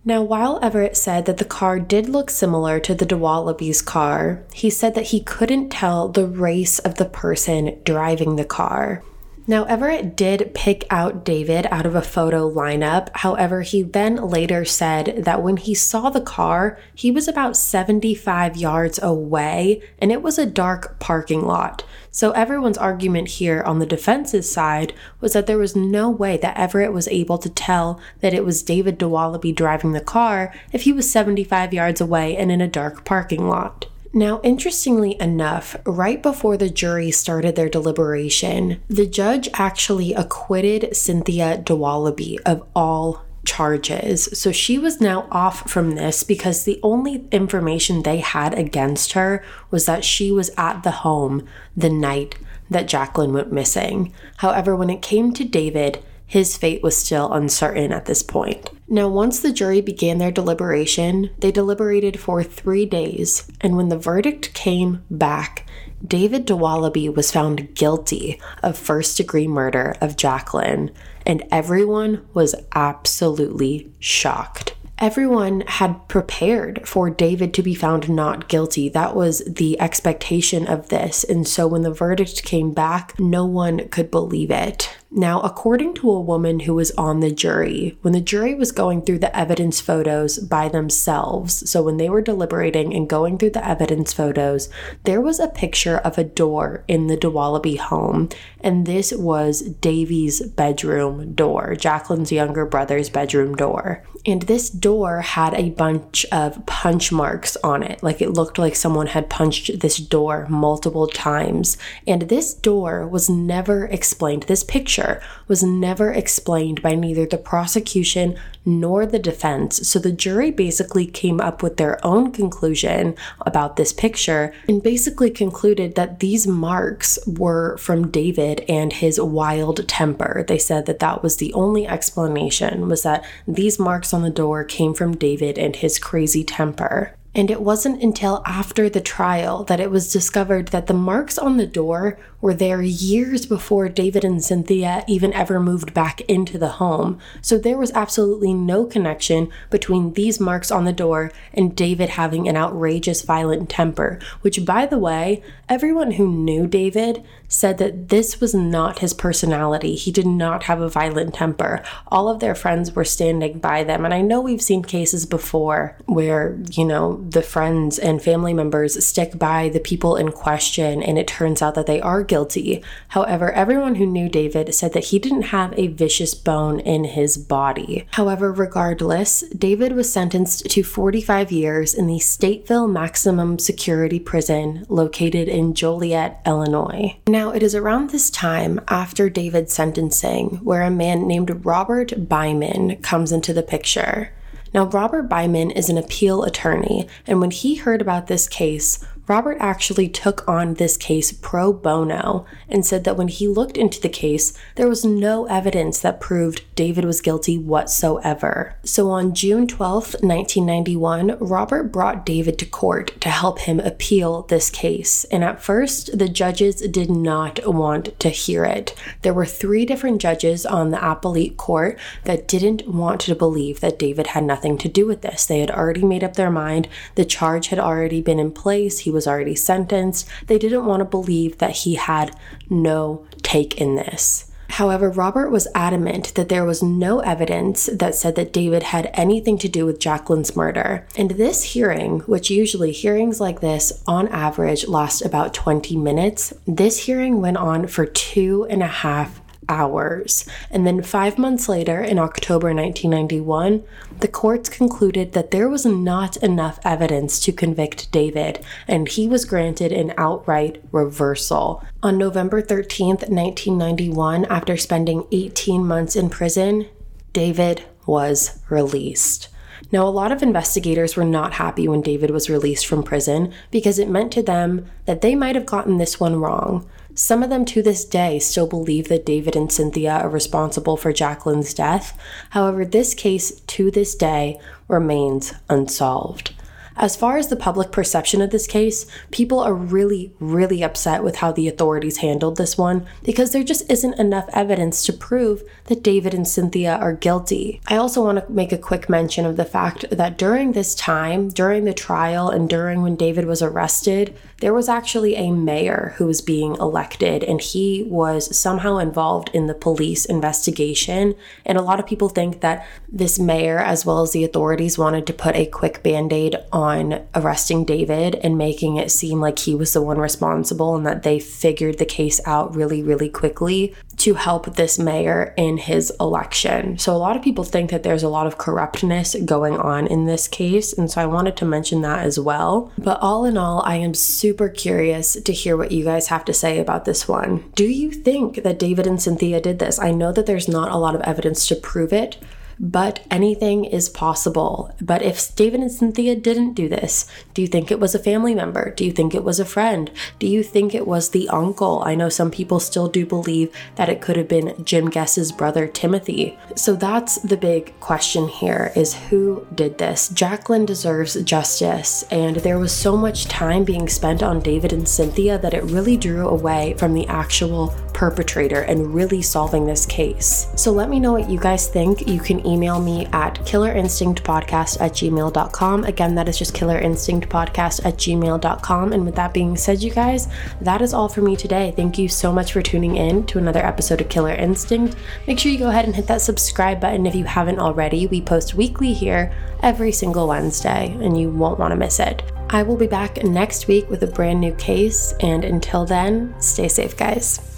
Now, 0.04 0.20
while 0.20 0.58
Everett 0.60 0.96
said 0.96 1.26
that 1.26 1.36
the 1.36 1.44
car 1.44 1.78
did 1.78 2.08
look 2.08 2.28
similar 2.28 2.80
to 2.80 2.92
the 2.92 3.06
Dowaliby's 3.06 3.82
car, 3.82 4.42
he 4.52 4.68
said 4.68 4.96
that 4.96 5.10
he 5.10 5.20
couldn't 5.20 5.70
tell 5.70 6.08
the 6.08 6.26
race 6.26 6.80
of 6.80 6.96
the 6.96 7.04
person 7.04 7.78
driving 7.84 8.34
the 8.34 8.44
car. 8.44 9.04
Now, 9.50 9.64
Everett 9.64 10.14
did 10.14 10.52
pick 10.54 10.84
out 10.90 11.24
David 11.24 11.66
out 11.70 11.86
of 11.86 11.94
a 11.94 12.02
photo 12.02 12.52
lineup. 12.52 13.08
However, 13.14 13.62
he 13.62 13.80
then 13.80 14.16
later 14.16 14.66
said 14.66 15.24
that 15.24 15.42
when 15.42 15.56
he 15.56 15.74
saw 15.74 16.10
the 16.10 16.20
car, 16.20 16.78
he 16.94 17.10
was 17.10 17.26
about 17.26 17.56
75 17.56 18.58
yards 18.58 19.02
away 19.02 19.80
and 19.98 20.12
it 20.12 20.20
was 20.20 20.38
a 20.38 20.44
dark 20.44 21.00
parking 21.00 21.46
lot. 21.46 21.82
So, 22.10 22.32
everyone's 22.32 22.76
argument 22.76 23.28
here 23.28 23.62
on 23.62 23.78
the 23.78 23.86
defense's 23.86 24.52
side 24.52 24.92
was 25.18 25.32
that 25.32 25.46
there 25.46 25.56
was 25.56 25.74
no 25.74 26.10
way 26.10 26.36
that 26.36 26.58
Everett 26.58 26.92
was 26.92 27.08
able 27.08 27.38
to 27.38 27.48
tell 27.48 27.98
that 28.20 28.34
it 28.34 28.44
was 28.44 28.62
David 28.62 28.98
Dowaliby 28.98 29.54
driving 29.54 29.92
the 29.92 30.02
car 30.02 30.52
if 30.74 30.82
he 30.82 30.92
was 30.92 31.10
75 31.10 31.72
yards 31.72 32.02
away 32.02 32.36
and 32.36 32.52
in 32.52 32.60
a 32.60 32.68
dark 32.68 33.06
parking 33.06 33.48
lot. 33.48 33.86
Now, 34.12 34.40
interestingly 34.42 35.20
enough, 35.20 35.76
right 35.84 36.22
before 36.22 36.56
the 36.56 36.70
jury 36.70 37.10
started 37.10 37.56
their 37.56 37.68
deliberation, 37.68 38.80
the 38.88 39.06
judge 39.06 39.48
actually 39.54 40.14
acquitted 40.14 40.96
Cynthia 40.96 41.58
Dowaliby 41.58 42.38
of 42.46 42.66
all 42.74 43.24
charges. 43.44 44.28
So 44.38 44.52
she 44.52 44.78
was 44.78 45.00
now 45.00 45.26
off 45.30 45.70
from 45.70 45.92
this 45.92 46.22
because 46.22 46.64
the 46.64 46.80
only 46.82 47.26
information 47.32 48.02
they 48.02 48.18
had 48.18 48.52
against 48.54 49.12
her 49.12 49.42
was 49.70 49.86
that 49.86 50.04
she 50.04 50.30
was 50.30 50.50
at 50.56 50.82
the 50.82 50.90
home 50.90 51.46
the 51.76 51.90
night 51.90 52.36
that 52.70 52.88
Jacqueline 52.88 53.32
went 53.32 53.52
missing. 53.52 54.12
However, 54.38 54.76
when 54.76 54.90
it 54.90 55.02
came 55.02 55.32
to 55.32 55.44
David, 55.44 56.02
his 56.28 56.58
fate 56.58 56.82
was 56.82 56.96
still 56.96 57.32
uncertain 57.32 57.90
at 57.90 58.04
this 58.04 58.22
point. 58.22 58.70
Now, 58.86 59.08
once 59.08 59.40
the 59.40 59.52
jury 59.52 59.80
began 59.80 60.18
their 60.18 60.30
deliberation, 60.30 61.30
they 61.38 61.50
deliberated 61.50 62.20
for 62.20 62.42
three 62.42 62.86
days, 62.86 63.50
and 63.60 63.76
when 63.76 63.88
the 63.88 63.98
verdict 63.98 64.52
came 64.54 65.04
back, 65.10 65.66
David 66.06 66.46
Dowaliby 66.46 67.12
was 67.12 67.32
found 67.32 67.74
guilty 67.74 68.40
of 68.62 68.78
first 68.78 69.16
degree 69.16 69.48
murder 69.48 69.96
of 70.00 70.16
Jacqueline, 70.16 70.92
and 71.26 71.42
everyone 71.50 72.26
was 72.34 72.54
absolutely 72.74 73.90
shocked 73.98 74.74
everyone 74.98 75.62
had 75.66 76.08
prepared 76.08 76.86
for 76.86 77.08
David 77.10 77.54
to 77.54 77.62
be 77.62 77.74
found 77.74 78.08
not 78.08 78.48
guilty. 78.48 78.88
That 78.88 79.14
was 79.14 79.42
the 79.46 79.80
expectation 79.80 80.66
of 80.66 80.88
this. 80.88 81.24
And 81.24 81.46
so 81.46 81.66
when 81.66 81.82
the 81.82 81.92
verdict 81.92 82.44
came 82.44 82.72
back, 82.72 83.18
no 83.18 83.46
one 83.46 83.88
could 83.88 84.10
believe 84.10 84.50
it. 84.50 84.96
Now, 85.10 85.40
according 85.40 85.94
to 85.94 86.10
a 86.10 86.20
woman 86.20 86.60
who 86.60 86.74
was 86.74 86.90
on 86.92 87.20
the 87.20 87.30
jury, 87.30 87.96
when 88.02 88.12
the 88.12 88.20
jury 88.20 88.54
was 88.54 88.72
going 88.72 89.02
through 89.02 89.20
the 89.20 89.34
evidence 89.34 89.80
photos 89.80 90.38
by 90.38 90.68
themselves, 90.68 91.68
so 91.68 91.82
when 91.82 91.96
they 91.96 92.10
were 92.10 92.20
deliberating 92.20 92.94
and 92.94 93.08
going 93.08 93.38
through 93.38 93.50
the 93.50 93.66
evidence 93.66 94.12
photos, 94.12 94.68
there 95.04 95.22
was 95.22 95.40
a 95.40 95.48
picture 95.48 95.96
of 95.96 96.18
a 96.18 96.24
door 96.24 96.84
in 96.88 97.06
the 97.06 97.16
Dowaliby 97.16 97.78
home, 97.78 98.28
and 98.60 98.86
this 98.86 99.10
was 99.12 99.62
Davy's 99.62 100.42
bedroom 100.42 101.32
door, 101.32 101.74
Jacqueline's 101.74 102.30
younger 102.30 102.66
brother's 102.66 103.08
bedroom 103.08 103.54
door. 103.54 104.04
And 104.26 104.42
this 104.42 104.68
door 104.68 105.20
had 105.22 105.54
a 105.54 105.70
bunch 105.70 106.26
of 106.32 106.66
punch 106.66 107.12
marks 107.12 107.56
on 107.64 107.82
it. 107.82 108.02
Like 108.02 108.20
it 108.20 108.30
looked 108.30 108.58
like 108.58 108.74
someone 108.74 109.06
had 109.06 109.30
punched 109.30 109.80
this 109.80 109.96
door 109.96 110.46
multiple 110.50 111.06
times. 111.06 111.78
And 112.06 112.22
this 112.22 112.52
door 112.52 113.06
was 113.06 113.30
never 113.30 113.86
explained. 113.86 114.42
This 114.42 114.64
picture 114.64 114.97
was 115.46 115.62
never 115.62 116.12
explained 116.12 116.82
by 116.82 116.94
neither 116.94 117.26
the 117.26 117.38
prosecution 117.38 118.38
nor 118.64 119.06
the 119.06 119.18
defense. 119.18 119.88
So 119.88 119.98
the 119.98 120.12
jury 120.12 120.50
basically 120.50 121.06
came 121.06 121.40
up 121.40 121.62
with 121.62 121.76
their 121.76 122.04
own 122.04 122.32
conclusion 122.32 123.16
about 123.42 123.76
this 123.76 123.92
picture 123.92 124.52
and 124.68 124.82
basically 124.82 125.30
concluded 125.30 125.94
that 125.94 126.20
these 126.20 126.46
marks 126.46 127.18
were 127.26 127.76
from 127.78 128.10
David 128.10 128.64
and 128.68 128.92
his 128.92 129.20
wild 129.20 129.86
temper. 129.88 130.44
They 130.46 130.58
said 130.58 130.86
that 130.86 130.98
that 130.98 131.22
was 131.22 131.36
the 131.36 131.52
only 131.54 131.86
explanation 131.86 132.88
was 132.88 133.02
that 133.02 133.24
these 133.46 133.78
marks 133.78 134.12
on 134.12 134.22
the 134.22 134.30
door 134.30 134.64
came 134.64 134.94
from 134.94 135.16
David 135.16 135.58
and 135.58 135.76
his 135.76 135.98
crazy 135.98 136.44
temper. 136.44 137.14
And 137.34 137.50
it 137.50 137.60
wasn't 137.60 138.02
until 138.02 138.42
after 138.46 138.88
the 138.88 139.00
trial 139.00 139.62
that 139.64 139.80
it 139.80 139.90
was 139.90 140.12
discovered 140.12 140.68
that 140.68 140.86
the 140.86 140.94
marks 140.94 141.38
on 141.38 141.56
the 141.56 141.66
door 141.66 142.18
were 142.40 142.54
there 142.54 142.80
years 142.80 143.46
before 143.46 143.88
David 143.88 144.24
and 144.24 144.42
Cynthia 144.42 145.04
even 145.08 145.32
ever 145.32 145.58
moved 145.58 145.92
back 145.92 146.20
into 146.22 146.56
the 146.58 146.68
home. 146.68 147.18
So 147.42 147.58
there 147.58 147.78
was 147.78 147.90
absolutely 147.92 148.54
no 148.54 148.84
connection 148.84 149.50
between 149.70 150.12
these 150.12 150.38
marks 150.38 150.70
on 150.70 150.84
the 150.84 150.92
door 150.92 151.32
and 151.52 151.74
David 151.74 152.10
having 152.10 152.48
an 152.48 152.56
outrageous 152.56 153.22
violent 153.22 153.68
temper, 153.68 154.20
which, 154.42 154.64
by 154.64 154.86
the 154.86 154.98
way, 154.98 155.42
everyone 155.68 156.12
who 156.12 156.28
knew 156.28 156.66
David 156.66 157.24
said 157.48 157.78
that 157.78 158.10
this 158.10 158.40
was 158.40 158.54
not 158.54 158.98
his 158.98 159.14
personality. 159.14 159.94
He 159.94 160.12
did 160.12 160.26
not 160.26 160.64
have 160.64 160.80
a 160.80 160.88
violent 160.88 161.34
temper. 161.34 161.82
All 162.08 162.28
of 162.28 162.40
their 162.40 162.54
friends 162.54 162.94
were 162.94 163.04
standing 163.04 163.58
by 163.58 163.84
them. 163.84 164.04
And 164.04 164.12
I 164.12 164.20
know 164.20 164.40
we've 164.40 164.62
seen 164.62 164.82
cases 164.82 165.24
before 165.24 165.96
where, 166.04 166.58
you 166.70 166.84
know, 166.84 167.24
the 167.28 167.42
friends 167.42 167.98
and 167.98 168.22
family 168.22 168.52
members 168.52 169.04
stick 169.04 169.38
by 169.38 169.70
the 169.70 169.80
people 169.80 170.16
in 170.16 170.30
question 170.30 171.02
and 171.02 171.18
it 171.18 171.26
turns 171.26 171.62
out 171.62 171.74
that 171.74 171.86
they 171.86 172.00
are 172.00 172.22
guilty. 172.28 172.82
However, 173.08 173.50
everyone 173.52 173.96
who 173.96 174.06
knew 174.06 174.28
David 174.28 174.74
said 174.74 174.92
that 174.92 175.06
he 175.06 175.18
didn't 175.18 175.42
have 175.42 175.72
a 175.76 175.88
vicious 175.88 176.34
bone 176.34 176.80
in 176.80 177.04
his 177.04 177.36
body. 177.36 178.06
However, 178.12 178.52
regardless, 178.52 179.40
David 179.50 179.92
was 179.92 180.12
sentenced 180.12 180.70
to 180.70 180.82
45 180.82 181.50
years 181.50 181.94
in 181.94 182.06
the 182.06 182.18
Stateville 182.18 182.90
Maximum 182.90 183.58
Security 183.58 184.20
Prison 184.20 184.86
located 184.88 185.48
in 185.48 185.74
Joliet, 185.74 186.40
Illinois. 186.46 187.16
Now, 187.26 187.50
it 187.50 187.62
is 187.62 187.74
around 187.74 188.10
this 188.10 188.30
time 188.30 188.80
after 188.88 189.28
David's 189.28 189.72
sentencing 189.72 190.60
where 190.62 190.82
a 190.82 190.90
man 190.90 191.26
named 191.26 191.64
Robert 191.64 192.08
Byman 192.28 193.02
comes 193.02 193.32
into 193.32 193.52
the 193.52 193.62
picture. 193.62 194.32
Now, 194.74 194.84
Robert 194.84 195.28
Byman 195.28 195.74
is 195.74 195.88
an 195.88 195.96
appeal 195.96 196.42
attorney, 196.42 197.08
and 197.26 197.40
when 197.40 197.50
he 197.50 197.76
heard 197.76 198.02
about 198.02 198.26
this 198.26 198.46
case, 198.46 199.04
Robert 199.28 199.58
actually 199.60 200.08
took 200.08 200.46
on 200.48 200.74
this 200.74 200.96
case 200.96 201.32
pro 201.32 201.70
bono 201.70 202.46
and 202.66 202.84
said 202.84 203.04
that 203.04 203.16
when 203.16 203.28
he 203.28 203.46
looked 203.46 203.76
into 203.76 204.00
the 204.00 204.08
case, 204.08 204.54
there 204.76 204.88
was 204.88 205.04
no 205.04 205.44
evidence 205.46 206.00
that 206.00 206.20
proved 206.20 206.64
David 206.74 207.04
was 207.04 207.20
guilty 207.20 207.58
whatsoever. 207.58 208.76
So 208.84 209.10
on 209.10 209.34
June 209.34 209.66
12, 209.66 210.22
1991, 210.22 211.36
Robert 211.40 211.84
brought 211.84 212.24
David 212.24 212.58
to 212.58 212.66
court 212.66 213.20
to 213.20 213.28
help 213.28 213.60
him 213.60 213.80
appeal 213.80 214.42
this 214.42 214.70
case. 214.70 215.24
And 215.24 215.44
at 215.44 215.62
first, 215.62 216.18
the 216.18 216.28
judges 216.28 216.76
did 216.76 217.10
not 217.10 217.60
want 217.66 218.18
to 218.20 218.30
hear 218.30 218.64
it. 218.64 218.94
There 219.22 219.34
were 219.34 219.44
three 219.44 219.84
different 219.84 220.22
judges 220.22 220.64
on 220.64 220.90
the 220.90 221.10
appellate 221.10 221.58
court 221.58 221.98
that 222.24 222.48
didn't 222.48 222.88
want 222.88 223.20
to 223.22 223.34
believe 223.34 223.80
that 223.80 223.98
David 223.98 224.28
had 224.28 224.44
nothing 224.44 224.78
to 224.78 224.88
do 224.88 225.06
with 225.06 225.20
this. 225.20 225.44
They 225.44 225.60
had 225.60 225.70
already 225.70 226.02
made 226.02 226.24
up 226.24 226.34
their 226.34 226.50
mind, 226.50 226.88
the 227.14 227.24
charge 227.24 227.68
had 227.68 227.78
already 227.78 228.22
been 228.22 228.38
in 228.38 228.52
place, 228.52 229.00
he 229.00 229.10
was 229.18 229.26
already 229.26 229.56
sentenced. 229.56 230.28
They 230.46 230.58
didn't 230.58 230.86
want 230.86 231.00
to 231.00 231.04
believe 231.04 231.58
that 231.58 231.78
he 231.82 231.96
had 231.96 232.36
no 232.70 233.26
take 233.42 233.80
in 233.80 233.96
this. 233.96 234.48
However, 234.70 235.10
Robert 235.10 235.50
was 235.50 235.66
adamant 235.74 236.36
that 236.36 236.48
there 236.48 236.64
was 236.64 236.84
no 236.84 237.18
evidence 237.18 237.86
that 237.92 238.14
said 238.14 238.36
that 238.36 238.52
David 238.52 238.84
had 238.84 239.10
anything 239.12 239.58
to 239.58 239.68
do 239.68 239.84
with 239.84 239.98
Jacqueline's 239.98 240.54
murder. 240.54 241.04
And 241.16 241.32
this 241.32 241.62
hearing, 241.74 242.20
which 242.20 242.48
usually 242.48 242.92
hearings 242.92 243.40
like 243.40 243.60
this 243.60 244.04
on 244.06 244.28
average 244.28 244.86
last 244.86 245.22
about 245.22 245.52
20 245.52 245.96
minutes, 245.96 246.52
this 246.64 247.06
hearing 247.06 247.40
went 247.40 247.56
on 247.56 247.88
for 247.88 248.06
two 248.06 248.68
and 248.70 248.82
a 248.82 248.86
half 248.86 249.40
hours. 249.68 250.48
And 250.70 250.86
then 250.86 251.02
five 251.02 251.38
months 251.38 251.68
later, 251.68 252.00
in 252.00 252.18
October 252.18 252.74
1991, 252.74 253.84
the 254.20 254.28
courts 254.28 254.68
concluded 254.68 255.32
that 255.32 255.50
there 255.50 255.68
was 255.68 255.86
not 255.86 256.36
enough 256.38 256.78
evidence 256.84 257.40
to 257.40 257.52
convict 257.52 258.10
David, 258.10 258.64
and 258.86 259.08
he 259.08 259.28
was 259.28 259.44
granted 259.44 259.92
an 259.92 260.14
outright 260.16 260.82
reversal. 260.92 261.84
On 262.02 262.18
November 262.18 262.62
13th, 262.62 263.28
1991, 263.28 264.44
after 264.46 264.76
spending 264.76 265.26
18 265.32 265.86
months 265.86 266.16
in 266.16 266.30
prison, 266.30 266.86
David 267.32 267.84
was 268.06 268.60
released. 268.68 269.48
Now, 269.92 270.06
a 270.06 270.10
lot 270.10 270.32
of 270.32 270.42
investigators 270.42 271.16
were 271.16 271.24
not 271.24 271.54
happy 271.54 271.88
when 271.88 272.02
David 272.02 272.30
was 272.30 272.50
released 272.50 272.86
from 272.86 273.02
prison 273.02 273.52
because 273.70 273.98
it 273.98 274.08
meant 274.08 274.32
to 274.32 274.42
them 274.42 274.86
that 275.06 275.20
they 275.20 275.34
might 275.34 275.54
have 275.54 275.66
gotten 275.66 275.98
this 275.98 276.18
one 276.18 276.36
wrong. 276.36 276.88
Some 277.18 277.42
of 277.42 277.50
them 277.50 277.64
to 277.64 277.82
this 277.82 278.04
day 278.04 278.38
still 278.38 278.68
believe 278.68 279.08
that 279.08 279.26
David 279.26 279.56
and 279.56 279.72
Cynthia 279.72 280.12
are 280.12 280.28
responsible 280.28 280.96
for 280.96 281.12
Jacqueline's 281.12 281.74
death. 281.74 282.16
However, 282.50 282.84
this 282.84 283.12
case 283.12 283.58
to 283.58 283.90
this 283.90 284.14
day 284.14 284.60
remains 284.86 285.52
unsolved. 285.68 286.54
As 286.98 287.14
far 287.14 287.36
as 287.36 287.46
the 287.46 287.54
public 287.54 287.92
perception 287.92 288.42
of 288.42 288.50
this 288.50 288.66
case, 288.66 289.06
people 289.30 289.60
are 289.60 289.72
really, 289.72 290.32
really 290.40 290.82
upset 290.82 291.22
with 291.22 291.36
how 291.36 291.52
the 291.52 291.68
authorities 291.68 292.16
handled 292.16 292.56
this 292.56 292.76
one 292.76 293.06
because 293.22 293.52
there 293.52 293.62
just 293.62 293.88
isn't 293.88 294.18
enough 294.18 294.48
evidence 294.52 295.06
to 295.06 295.12
prove 295.12 295.62
that 295.84 296.02
David 296.02 296.34
and 296.34 296.46
Cynthia 296.46 296.96
are 296.96 297.12
guilty. 297.12 297.80
I 297.86 297.96
also 297.96 298.24
want 298.24 298.44
to 298.44 298.52
make 298.52 298.72
a 298.72 298.78
quick 298.78 299.08
mention 299.08 299.46
of 299.46 299.56
the 299.56 299.64
fact 299.64 300.06
that 300.10 300.36
during 300.36 300.72
this 300.72 300.96
time, 300.96 301.50
during 301.50 301.84
the 301.84 301.94
trial, 301.94 302.50
and 302.50 302.68
during 302.68 303.02
when 303.02 303.14
David 303.14 303.44
was 303.44 303.62
arrested, 303.62 304.36
there 304.60 304.74
was 304.74 304.88
actually 304.88 305.36
a 305.36 305.52
mayor 305.52 306.14
who 306.16 306.26
was 306.26 306.40
being 306.40 306.74
elected, 306.76 307.44
and 307.44 307.60
he 307.60 308.02
was 308.08 308.56
somehow 308.56 308.98
involved 308.98 309.50
in 309.54 309.68
the 309.68 309.74
police 309.74 310.24
investigation. 310.24 311.36
And 311.64 311.78
a 311.78 311.82
lot 311.82 312.00
of 312.00 312.06
people 312.06 312.28
think 312.28 312.60
that 312.60 312.84
this 313.08 313.38
mayor, 313.38 313.78
as 313.78 314.04
well 314.04 314.22
as 314.22 314.32
the 314.32 314.42
authorities, 314.42 314.98
wanted 314.98 315.28
to 315.28 315.32
put 315.32 315.54
a 315.54 315.66
quick 315.66 316.02
band 316.02 316.32
aid 316.32 316.56
on 316.88 317.20
arresting 317.34 317.84
David 317.84 318.34
and 318.36 318.56
making 318.56 318.96
it 318.96 319.10
seem 319.10 319.40
like 319.40 319.58
he 319.58 319.74
was 319.74 319.92
the 319.92 320.02
one 320.02 320.18
responsible 320.18 320.96
and 320.96 321.06
that 321.06 321.22
they 321.22 321.38
figured 321.38 321.98
the 321.98 322.04
case 322.04 322.40
out 322.46 322.74
really, 322.74 323.02
really 323.02 323.28
quickly 323.28 323.94
to 324.16 324.34
help 324.34 324.74
this 324.74 324.98
mayor 324.98 325.54
in 325.56 325.76
his 325.76 326.12
election. 326.18 326.98
So, 326.98 327.14
a 327.14 327.18
lot 327.18 327.36
of 327.36 327.42
people 327.42 327.64
think 327.64 327.90
that 327.90 328.02
there's 328.02 328.22
a 328.22 328.28
lot 328.28 328.46
of 328.46 328.58
corruptness 328.58 329.36
going 329.44 329.76
on 329.76 330.06
in 330.06 330.26
this 330.26 330.48
case. 330.48 330.92
And 330.92 331.10
so, 331.10 331.20
I 331.20 331.26
wanted 331.26 331.56
to 331.58 331.64
mention 331.64 332.02
that 332.02 332.24
as 332.24 332.38
well. 332.38 332.90
But 332.98 333.20
all 333.20 333.44
in 333.44 333.56
all, 333.56 333.82
I 333.84 333.96
am 333.96 334.14
super 334.14 334.68
curious 334.68 335.34
to 335.34 335.52
hear 335.52 335.76
what 335.76 335.92
you 335.92 336.04
guys 336.04 336.28
have 336.28 336.44
to 336.46 336.54
say 336.54 336.78
about 336.78 337.04
this 337.04 337.28
one. 337.28 337.70
Do 337.74 337.84
you 337.84 338.10
think 338.10 338.62
that 338.62 338.78
David 338.78 339.06
and 339.06 339.22
Cynthia 339.22 339.60
did 339.60 339.78
this? 339.78 339.98
I 339.98 340.10
know 340.10 340.32
that 340.32 340.46
there's 340.46 340.68
not 340.68 340.90
a 340.90 340.96
lot 340.96 341.14
of 341.14 341.20
evidence 341.22 341.66
to 341.68 341.76
prove 341.76 342.12
it, 342.12 342.38
but 342.80 343.24
anything 343.30 343.84
is 343.84 344.08
possible. 344.08 344.94
But 345.00 345.22
if 345.22 345.54
David 345.56 345.80
and 345.80 345.90
Cynthia 345.90 346.36
didn't 346.36 346.74
do 346.74 346.88
this, 346.88 347.26
do 347.54 347.62
you 347.62 347.68
think 347.68 347.90
it 347.90 348.00
was 348.00 348.14
a 348.14 348.18
family 348.18 348.54
member? 348.54 348.90
Do 348.90 349.04
you 349.04 349.12
think 349.12 349.34
it 349.34 349.44
was 349.44 349.60
a 349.60 349.64
friend? 349.64 350.10
Do 350.38 350.46
you 350.46 350.62
think 350.62 350.94
it 350.94 351.06
was 351.06 351.30
the 351.30 351.48
uncle? 351.48 352.02
I 352.04 352.14
know 352.14 352.28
some 352.28 352.50
people 352.50 352.80
still 352.80 353.08
do 353.08 353.26
believe 353.26 353.74
that 353.96 354.08
it 354.08 354.20
could 354.20 354.36
have 354.36 354.48
been 354.48 354.74
Jim 354.84 355.10
Guess's 355.10 355.52
brother 355.52 355.86
Timothy. 355.86 356.58
So 356.76 356.94
that's 356.94 357.38
the 357.38 357.56
big 357.56 357.98
question 358.00 358.48
here 358.48 358.92
is 358.94 359.14
who 359.14 359.66
did 359.74 359.98
this? 359.98 360.30
Jaclyn 360.30 360.86
deserves 360.86 361.34
justice, 361.42 362.22
and 362.30 362.56
there 362.56 362.78
was 362.78 362.92
so 362.92 363.16
much 363.16 363.46
time 363.46 363.84
being 363.84 364.08
spent 364.08 364.42
on 364.42 364.60
David 364.60 364.92
and 364.92 365.08
Cynthia 365.08 365.58
that 365.58 365.74
it 365.74 365.84
really 365.84 366.16
drew 366.16 366.48
away 366.48 366.94
from 366.98 367.14
the 367.14 367.26
actual 367.26 367.94
perpetrator 368.14 368.80
and 368.82 369.14
really 369.14 369.40
solving 369.40 369.86
this 369.86 370.04
case. 370.04 370.66
So 370.74 370.90
let 370.90 371.08
me 371.08 371.20
know 371.20 371.32
what 371.32 371.48
you 371.48 371.58
guys 371.58 371.86
think. 371.86 372.26
You 372.26 372.40
can 372.40 372.58
email 372.68 373.00
me 373.00 373.26
at 373.26 373.54
killerinstinctpodcast 373.60 375.00
at 375.00 375.12
gmail.com. 375.12 376.04
Again, 376.04 376.34
that 376.34 376.48
is 376.48 376.58
just 376.58 376.74
killerinstinctpodcast 376.74 378.04
at 378.04 378.16
gmail.com. 378.16 379.12
And 379.12 379.24
with 379.24 379.34
that 379.36 379.54
being 379.54 379.76
said, 379.76 380.02
you 380.02 380.10
guys, 380.10 380.48
that 380.80 381.02
is 381.02 381.14
all 381.14 381.28
for 381.28 381.40
me 381.40 381.56
today. 381.56 381.92
Thank 381.96 382.18
you 382.18 382.28
so 382.28 382.52
much 382.52 382.72
for 382.72 382.82
tuning 382.82 383.16
in 383.16 383.46
to 383.46 383.58
another 383.58 383.84
episode 383.84 384.20
of 384.20 384.28
Killer 384.28 384.54
Instinct. 384.54 385.16
Make 385.46 385.58
sure 385.58 385.72
you 385.72 385.78
go 385.78 385.88
ahead 385.88 386.04
and 386.04 386.14
hit 386.14 386.26
that 386.26 386.40
subscribe 386.40 387.00
button 387.00 387.26
if 387.26 387.34
you 387.34 387.44
haven't 387.44 387.78
already. 387.78 388.26
We 388.26 388.40
post 388.40 388.74
weekly 388.74 389.12
here 389.12 389.52
every 389.82 390.12
single 390.12 390.48
Wednesday, 390.48 391.16
and 391.20 391.40
you 391.40 391.50
won't 391.50 391.78
want 391.78 391.92
to 391.92 391.96
miss 391.96 392.20
it. 392.20 392.42
I 392.70 392.82
will 392.82 392.96
be 392.96 393.06
back 393.06 393.42
next 393.44 393.88
week 393.88 394.10
with 394.10 394.22
a 394.22 394.26
brand 394.26 394.60
new 394.60 394.74
case, 394.74 395.32
and 395.40 395.64
until 395.64 396.04
then, 396.04 396.54
stay 396.60 396.88
safe, 396.88 397.16
guys. 397.16 397.77